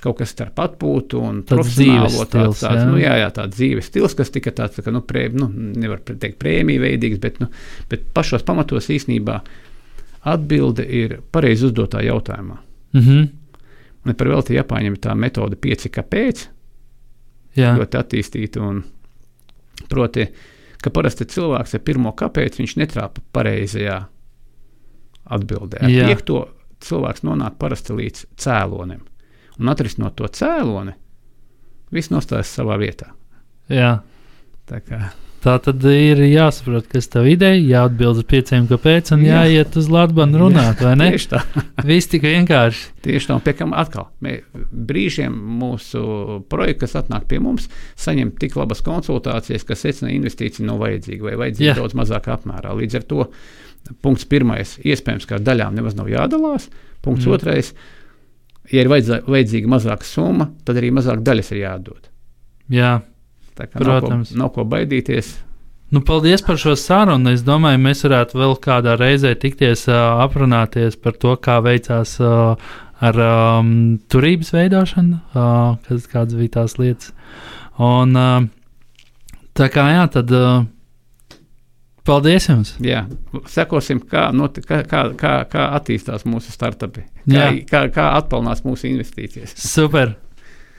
kaut 0.00 0.18
kas 0.20 0.32
starp 0.32 0.60
atpūtu 0.62 1.20
un 1.20 1.40
profesionālo 1.48 2.24
tādu 2.24 2.54
tāds, 2.54 2.62
jā. 2.64 2.84
Nu, 2.88 2.96
jā, 3.00 3.16
jā, 3.20 3.30
tāds 3.36 3.56
dzīves 3.56 3.90
stils, 3.90 4.14
kas 4.16 4.32
tika 4.32 4.52
tāds, 4.56 4.78
tā 4.78 4.84
kā, 4.86 4.94
nu, 4.94 5.02
prē, 5.04 5.26
nu, 5.36 5.50
nevar 5.52 6.00
teikt 6.08 6.38
prēmiju 6.40 6.80
veidīgs, 6.84 7.20
bet, 7.20 7.40
nu, 7.42 7.50
bet 7.90 8.06
pašos 8.16 8.46
pamatos 8.46 8.88
īstenībā 8.92 9.40
Atbilde 10.20 10.84
ir 10.84 11.14
pareizi 11.32 11.64
uzdotā 11.70 12.02
jautājumā. 12.04 12.58
Mm 12.92 13.00
-hmm. 13.00 13.28
Un 14.04 14.14
par 14.14 14.28
velti 14.28 14.54
Japāņiem 14.54 14.92
ir 14.92 15.00
tā 15.00 15.14
metode, 15.14 15.56
pieci 15.56 15.88
kāpēc. 15.88 16.48
Jā. 17.56 17.76
Ļoti 17.76 17.98
attīstīta. 17.98 18.60
Un, 18.60 18.84
proti, 19.88 20.26
ka 20.82 20.90
parasti 20.90 21.24
cilvēks 21.24 21.74
ar 21.74 21.80
pirmo 21.80 22.12
kāpēc 22.12 22.58
viņš 22.58 22.76
netrāpa 22.76 23.20
pareizajā 23.32 24.04
atbildē. 25.24 25.78
Ar 25.80 25.90
piekto 25.90 26.48
cilvēks 26.80 27.22
nonāk 27.22 27.58
parasti 27.58 27.92
līdz 27.92 28.26
cēlonim. 28.36 29.00
Un 29.60 29.72
atrisinot 29.72 30.16
to 30.18 30.28
cēloni, 30.28 30.96
viss 31.94 32.12
nostājas 32.12 32.52
savā 32.56 32.78
vietā. 32.80 33.12
Jā. 33.70 33.98
Tā 34.70 34.78
kā 34.86 35.10
Tā 35.40 35.54
tad 35.64 35.80
ir 35.88 36.18
jāsaprot, 36.20 36.84
kas 36.92 37.06
tev 37.08 37.24
ideja, 37.30 37.56
jāatbild 37.56 38.18
uz 38.20 38.26
pieciem, 38.28 38.66
kāpēc, 38.68 39.08
un 39.14 39.22
Jā. 39.24 39.38
jāiet 39.46 39.76
uz 39.80 39.86
Latviju 39.88 40.36
runāt, 40.36 40.82
vai 40.84 40.92
ne? 41.00 41.06
Tieši 41.14 41.30
tā. 41.30 41.40
Viss 41.88 42.10
tik 42.12 42.26
vienkārši. 42.28 42.82
Tieši 43.06 43.30
tā, 43.30 43.38
un 43.38 43.44
pie 43.46 43.54
kam 43.56 43.72
atkal, 43.72 44.10
mē, 44.20 44.34
brīžiem 44.68 45.32
mūsu 45.32 46.02
projekti, 46.52 46.82
kas 46.82 46.98
atnāk 47.00 47.24
pie 47.30 47.40
mums, 47.40 47.70
saņem 48.04 48.34
tik 48.42 48.58
labas 48.60 48.84
konsultācijas, 48.84 49.64
ka 49.64 49.78
secina 49.80 50.12
investīcija 50.12 50.66
nav 50.68 50.82
vajadzīga 50.84 51.30
vai 51.30 51.38
vajadzīga 51.46 51.70
Jā. 51.72 51.78
daudz 51.80 51.96
mazākā 52.02 52.36
apmērā. 52.36 52.76
Līdz 52.76 53.00
ar 53.00 53.08
to 53.08 53.30
punkts 54.04 54.28
pirmais, 54.28 54.76
iespējams, 54.84 55.24
ka 55.24 55.38
ar 55.38 55.48
daļām 55.48 55.80
nemaz 55.80 55.96
nav 55.96 56.12
jādalās. 56.12 56.68
Punkts 57.00 57.24
mm. 57.24 57.38
otrais, 57.38 57.72
ja 58.70 58.84
ir 58.84 58.90
vajadzīga 58.90 59.70
mazāka 59.70 60.06
summa, 60.06 60.50
tad 60.64 60.80
arī 60.80 60.92
mazāk 60.94 61.22
daļas 61.26 61.52
ir 61.54 61.62
jādod. 61.64 62.10
Jā. 62.70 62.98
Protams. 63.60 64.30
Nav 64.32 64.34
ko, 64.34 64.40
nav 64.40 64.52
ko 64.54 64.64
baidīties. 64.72 65.34
Nu, 65.90 66.00
paldies 66.06 66.44
par 66.46 66.58
šo 66.60 66.76
sarunu. 66.78 67.32
Es 67.34 67.42
domāju, 67.42 67.80
mēs 67.82 68.04
varētu 68.06 68.38
vēl 68.38 68.54
kādā 68.62 68.94
reizē 68.96 69.34
tikties, 69.36 69.88
uh, 69.90 70.22
aprunāties 70.22 70.96
par 71.02 71.18
to, 71.18 71.34
kā 71.42 71.58
veicās 71.64 72.14
uh, 72.22 72.54
ar 73.02 73.20
um, 73.26 73.72
turības 74.12 74.52
veidošanu, 74.54 75.18
uh, 75.34 75.74
kas, 75.88 76.06
kādas 76.12 76.38
bija 76.38 76.60
tās 76.60 76.78
lietas. 76.78 77.10
Un, 77.82 78.14
uh, 78.14 78.46
tā 79.58 79.70
kā 79.74 79.88
jā, 79.96 80.04
tad. 80.14 80.30
Uh, 80.30 80.68
Paldies 82.06 82.48
jums! 82.48 82.72
Jā, 82.84 83.04
sekosim, 83.50 84.00
kā, 84.10 84.28
not, 84.36 84.56
kā, 84.64 84.80
kā, 84.88 85.04
kā, 85.18 85.66
attīstās 85.76 86.24
mūsu 86.28 86.54
startupi, 86.54 87.04
kā, 87.28 87.50
kā, 87.68 87.84
kā 87.92 88.08
atpelnās 88.16 88.64
mūsu 88.64 88.88
investīcijas. 88.90 89.54
Super! 89.60 90.16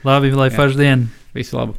Labi, 0.06 0.34
lai 0.34 0.50
forši 0.54 0.82
diena! 0.82 1.24
Visu 1.36 1.56
labu! 1.60 1.78